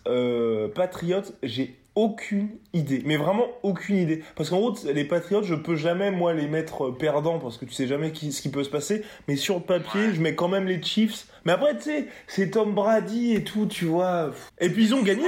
Patriots, 0.73 1.31
j'ai 1.43 1.77
aucune 1.95 2.49
idée, 2.73 3.01
mais 3.05 3.15
vraiment 3.15 3.47
aucune 3.63 3.95
idée. 3.95 4.23
Parce 4.35 4.49
qu'en 4.49 4.57
gros, 4.57 4.75
les 4.83 5.05
Patriots, 5.05 5.43
je 5.43 5.55
peux 5.55 5.75
jamais 5.75 6.11
moi 6.11 6.33
les 6.33 6.47
mettre 6.47 6.87
euh, 6.87 6.91
perdants 6.91 7.39
parce 7.39 7.57
que 7.57 7.65
tu 7.65 7.73
sais 7.73 7.87
jamais 7.87 8.13
ce 8.13 8.41
qui 8.41 8.49
peut 8.49 8.63
se 8.65 8.69
passer. 8.69 9.03
Mais 9.27 9.37
sur 9.37 9.55
le 9.55 9.61
papier, 9.61 10.13
je 10.13 10.21
mets 10.21 10.35
quand 10.35 10.49
même 10.49 10.67
les 10.67 10.83
Chiefs. 10.83 11.27
Mais 11.45 11.53
après, 11.53 11.75
tu 11.77 11.83
sais, 11.83 12.07
c'est 12.27 12.51
Tom 12.51 12.75
Brady 12.75 13.33
et 13.33 13.43
tout, 13.43 13.65
tu 13.65 13.85
vois. 13.85 14.31
Et 14.59 14.69
puis 14.69 14.83
ils 14.83 14.95
ont 14.95 15.03
gagné, 15.03 15.25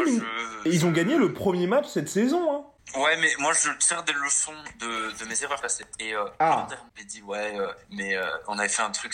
ils 0.66 0.86
ont 0.86 0.92
gagné 0.92 1.18
le 1.18 1.34
premier 1.34 1.68
match 1.68 1.88
cette 1.88 2.10
saison. 2.10 2.54
Hein. 2.54 2.66
Ouais, 2.96 3.18
mais 3.18 3.30
moi 3.40 3.52
je 3.54 3.70
tire 3.80 4.04
des 4.04 4.14
leçons 4.14 4.54
de, 4.80 5.20
de 5.20 5.26
mes 5.26 5.44
erreurs 5.44 5.62
passées. 5.62 5.86
Et 6.00 6.14
euh, 6.14 6.26
ah. 6.40 6.68
on 6.72 7.04
dit 7.04 7.22
ouais, 7.22 7.58
euh, 7.58 7.68
mais 7.92 8.16
euh, 8.16 8.26
on 8.48 8.58
avait 8.58 8.70
fait 8.70 8.82
un 8.82 8.92
truc 8.92 9.14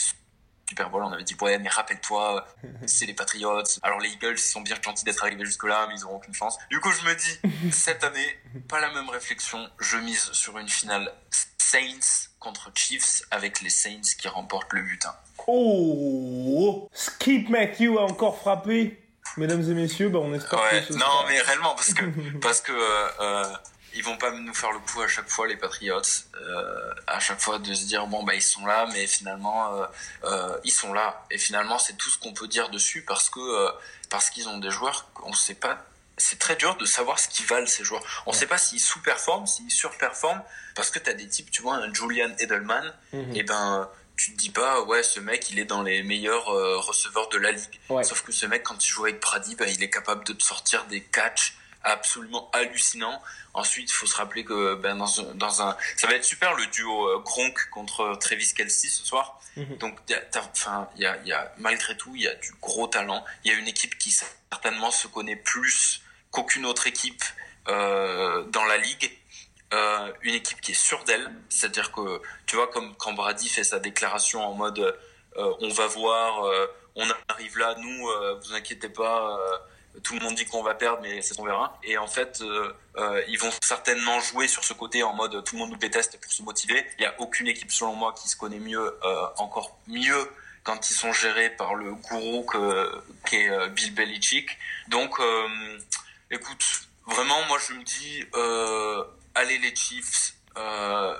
Super 0.74 0.90
Bowl, 0.90 1.04
on 1.04 1.12
avait 1.12 1.24
dit 1.24 1.36
ouais 1.40 1.60
mais 1.60 1.70
rappelle-toi, 1.70 2.48
c'est 2.88 3.06
les 3.06 3.14
Patriots. 3.14 3.62
Alors 3.84 4.00
les 4.00 4.10
Eagles 4.10 4.34
ils 4.34 4.40
sont 4.40 4.62
bien 4.62 4.76
gentils 4.84 5.06
d'être 5.06 5.24
arrivés 5.24 5.46
jusque 5.46 5.66
là, 5.66 5.86
mais 5.88 5.94
ils 5.96 6.04
auront 6.04 6.16
aucune 6.16 6.34
chance. 6.34 6.58
Du 6.72 6.80
coup 6.80 6.90
je 6.92 7.08
me 7.08 7.14
dis 7.14 7.72
cette 7.72 8.04
année 8.04 8.40
pas 8.68 8.80
la 8.80 8.92
même 8.92 9.08
réflexion. 9.08 9.70
Je 9.80 9.98
mise 9.98 10.32
sur 10.32 10.58
une 10.58 10.68
finale 10.68 11.14
Saints 11.60 12.30
contre 12.40 12.72
Chiefs 12.74 13.22
avec 13.30 13.62
les 13.62 13.70
Saints 13.70 14.16
qui 14.18 14.28
remportent 14.28 14.74
le 14.74 14.82
butin. 14.82 15.14
Oh, 15.46 16.90
Skip 16.92 17.50
Matthew 17.50 18.00
a 18.00 18.02
encore 18.02 18.40
frappé. 18.40 19.00
Mesdames 19.38 19.62
et 19.62 19.74
messieurs, 19.76 20.10
bah 20.10 20.20
on 20.22 20.34
espère 20.34 20.60
que 20.70 20.82
ce 20.82 20.94
Non, 20.94 21.24
mais 21.28 21.40
réellement, 21.40 21.76
parce 21.76 21.94
que, 21.94 22.06
parce 22.42 22.62
que 22.62 22.72
euh, 22.72 23.08
euh 23.22 23.54
ils 23.96 24.04
vont 24.04 24.18
pas 24.18 24.32
nous 24.32 24.54
faire 24.54 24.72
le 24.72 24.80
coup 24.80 25.02
à 25.02 25.08
chaque 25.08 25.30
fois 25.30 25.48
les 25.48 25.56
Patriots 25.56 26.02
euh, 26.36 26.94
à 27.08 27.20
chaque 27.20 27.40
fois 27.40 27.60
de 27.60 27.74
se 27.74 27.86
dire 27.86 28.08
bon 28.08 28.24
bah 28.24 28.34
ils 28.36 28.42
sont 28.42 28.66
là 28.66 28.88
mais 28.92 29.08
finalement 29.08 29.76
euh, 29.76 29.86
euh, 30.24 30.58
ils 30.64 30.72
sont 30.72 30.94
là. 30.94 31.26
Et 31.32 31.38
finalement 31.38 31.78
c'est 31.78 31.98
tout 31.98 32.10
ce 32.10 32.18
qu'on 32.18 32.34
peut 32.34 32.48
dire 32.48 32.70
dessus 32.70 33.04
parce 33.04 33.30
que 33.30 33.70
parce 34.10 34.30
qu'ils 34.30 34.48
ont 34.50 34.58
des 34.58 34.72
joueurs 34.72 35.08
on 35.24 35.34
sait 35.34 35.56
pas. 35.56 35.86
C'est 36.18 36.38
très 36.38 36.56
dur 36.56 36.78
de 36.78 36.86
savoir 36.86 37.18
ce 37.18 37.28
qu'ils 37.28 37.48
valent 37.48 37.66
ces 37.66 37.84
joueurs. 37.84 38.04
On 38.28 38.34
sait 38.34 38.46
pas 38.46 38.58
s'ils 38.58 38.80
sous-performent 38.80 39.48
s'ils 39.48 39.72
surperforment 39.72 40.44
parce 40.76 40.90
que 40.90 41.00
tu 41.00 41.10
as 41.10 41.14
des 41.14 41.28
types 41.28 41.52
tu 41.52 41.62
vois 41.62 41.76
un 41.76 41.94
Julian 41.94 42.32
Edelman 42.40 42.94
mhm. 43.14 43.36
et 43.36 43.44
ben 43.44 43.90
tu 44.16 44.34
te 44.34 44.38
dis 44.38 44.52
pas 44.52 44.82
ouais 44.82 45.02
ce 45.02 45.20
mec 45.20 45.50
il 45.50 45.60
est 45.60 45.66
dans 45.66 45.82
les 45.82 46.04
meilleurs 46.04 46.46
receveurs 46.46 47.30
de 47.30 47.38
la 47.38 47.52
ligue. 47.52 47.80
Sauf 48.04 48.24
que 48.24 48.32
ce 48.32 48.46
mec 48.48 48.64
quand 48.64 48.84
il 48.84 48.90
joue 48.90 49.06
avec 49.06 49.22
Brady 49.22 49.56
bah, 49.56 49.66
il 49.68 49.84
est 49.84 49.90
capable 49.90 50.24
de 50.26 50.34
te 50.34 50.44
sortir 50.44 50.86
des 50.86 51.02
catchs 51.02 51.58
absolument 51.84 52.50
hallucinant. 52.54 53.22
Ensuite, 53.54 53.90
il 53.90 53.94
faut 53.94 54.06
se 54.06 54.16
rappeler 54.16 54.44
que 54.44 54.76
ben, 54.76 54.96
dans, 54.96 55.34
dans, 55.36 55.62
un, 55.62 55.78
ça 55.98 56.08
va 56.08 56.16
être 56.16 56.24
super 56.24 56.56
le 56.56 56.66
duo 56.68 57.08
euh, 57.08 57.20
Gronk 57.20 57.70
contre 57.70 58.18
Travis 58.20 58.54
Kelsey 58.56 58.90
ce 58.90 59.06
soir. 59.06 59.40
Mhm. 59.56 59.78
Donc, 59.78 60.00
enfin, 60.36 60.90
il 60.96 61.04
y 61.04 61.06
a, 61.06 61.18
y 61.26 61.32
a 61.32 61.54
malgré 61.58 61.96
tout, 61.98 62.16
il 62.16 62.24
y 62.24 62.28
a 62.28 62.36
du 62.36 62.52
gros 62.62 62.88
talent. 62.88 63.24
Il 63.44 63.52
y 63.52 63.56
a 63.56 63.58
une 63.58 63.68
équipe 63.68 63.98
qui 63.98 64.12
certainement 64.12 64.92
se 64.92 65.08
connaît 65.08 65.36
plus 65.36 66.02
qu'aucune 66.32 66.66
autre 66.66 66.88
équipe 66.88 67.24
euh, 67.68 68.44
dans 68.46 68.66
la 68.66 68.78
ligue. 68.78 69.12
Euh, 69.74 70.12
une 70.22 70.36
équipe 70.36 70.62
qui 70.62 70.72
est 70.72 70.76
sûre 70.76 71.04
d'elle, 71.04 71.32
c'est-à-dire 71.50 71.92
que 71.92 72.22
tu 72.46 72.56
vois 72.56 72.68
comme 72.68 72.96
quand 72.96 73.14
Brady 73.14 73.50
fait 73.50 73.64
sa 73.64 73.80
déclaration 73.80 74.46
en 74.46 74.54
mode 74.54 74.80
euh, 74.80 75.54
on 75.62 75.70
va 75.70 75.88
voir, 75.88 76.46
euh, 76.46 76.68
on 76.96 77.08
arrive 77.28 77.58
là, 77.58 77.74
nous, 77.80 78.08
vous 78.40 78.54
inquiétez 78.54 78.90
pas 78.90 79.40
tout 80.02 80.16
le 80.16 80.22
monde 80.22 80.36
dit 80.36 80.46
qu'on 80.46 80.64
va 80.64 80.74
perdre, 80.74 81.02
mais 81.02 81.22
c'est 81.22 81.40
on 81.40 81.44
verra. 81.44 81.78
Et 81.84 81.98
en 81.98 82.08
fait, 82.08 82.42
euh, 82.42 82.74
euh, 82.98 83.22
ils 83.28 83.38
vont 83.38 83.52
certainement 83.62 84.20
jouer 84.20 84.48
sur 84.48 84.64
ce 84.64 84.74
côté 84.74 85.04
en 85.04 85.14
mode 85.14 85.44
tout 85.44 85.56
le 85.56 85.60
monde 85.60 85.72
nous 85.72 85.78
déteste 85.78 86.20
pour 86.20 86.32
se 86.32 86.42
motiver. 86.42 86.86
Il 86.98 87.02
n'y 87.02 87.06
a 87.06 87.14
aucune 87.20 87.48
équipe 87.48 87.72
selon 87.72 87.96
moi 87.96 88.14
qui 88.14 88.28
se 88.28 88.36
connaît 88.36 88.60
mieux, 88.60 88.98
euh, 89.04 89.26
encore 89.38 89.78
mieux 89.88 90.30
quand 90.64 90.90
ils 90.90 90.94
sont 90.94 91.12
gérés 91.12 91.50
par 91.52 91.76
le 91.76 91.94
gourou 91.94 92.44
que 92.44 93.04
qu'est 93.26 93.50
euh, 93.50 93.68
Bill 93.68 93.94
Belichick. 93.94 94.58
Donc, 94.88 95.20
euh, 95.20 95.48
écoute, 96.32 96.64
vraiment, 97.06 97.44
moi 97.48 97.58
je 97.68 97.74
me 97.74 97.84
dis, 97.84 98.26
allez 99.36 99.58
les 99.60 99.76
Chiefs, 99.76 100.36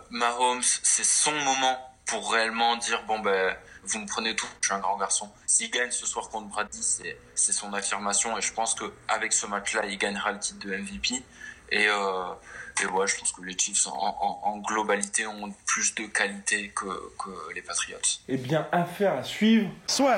Mahomes, 0.10 0.64
c'est 0.64 1.04
son 1.04 1.32
moment 1.32 1.90
pour 2.06 2.32
réellement 2.32 2.76
dire 2.78 3.04
bon 3.04 3.20
ben 3.20 3.56
vous 3.86 4.00
me 4.00 4.08
prenez 4.08 4.36
tout, 4.36 4.48
je 4.62 4.68
suis 4.68 4.76
un 4.76 4.80
grand 4.80 4.98
garçon. 4.98 5.30
S'il 5.46 5.70
gagne 5.72 5.92
ce 5.92 6.06
soir 6.06 6.30
contre 6.30 6.48
Brady, 6.48 6.82
c'est, 6.82 7.18
c'est 7.36 7.52
son 7.52 7.74
affirmation 7.74 8.38
et 8.38 8.42
je 8.42 8.54
pense 8.54 8.76
qu'avec 8.76 9.34
ce 9.34 9.46
match-là, 9.46 9.86
il 9.86 9.98
gagnera 9.98 10.32
le 10.32 10.40
titre 10.40 10.66
de 10.66 10.76
MVP. 10.76 11.24
Et, 11.72 11.88
euh, 11.88 12.34
et 12.82 12.86
ouais, 12.86 13.08
je 13.08 13.18
pense 13.18 13.32
que 13.32 13.42
les 13.42 13.58
Chiefs 13.58 13.88
en, 13.88 14.42
en, 14.44 14.58
globalité 14.60 15.26
ont 15.26 15.54
plus 15.66 15.96
de 15.96 16.06
qualité 16.06 16.70
que, 16.70 16.86
que 17.18 17.54
les 17.56 17.62
Patriots. 17.62 17.98
Eh 18.28 18.38
bien, 18.38 18.68
affaire 18.72 19.14
à 19.14 19.24
suivre. 19.24 19.70
Soit. 19.88 20.18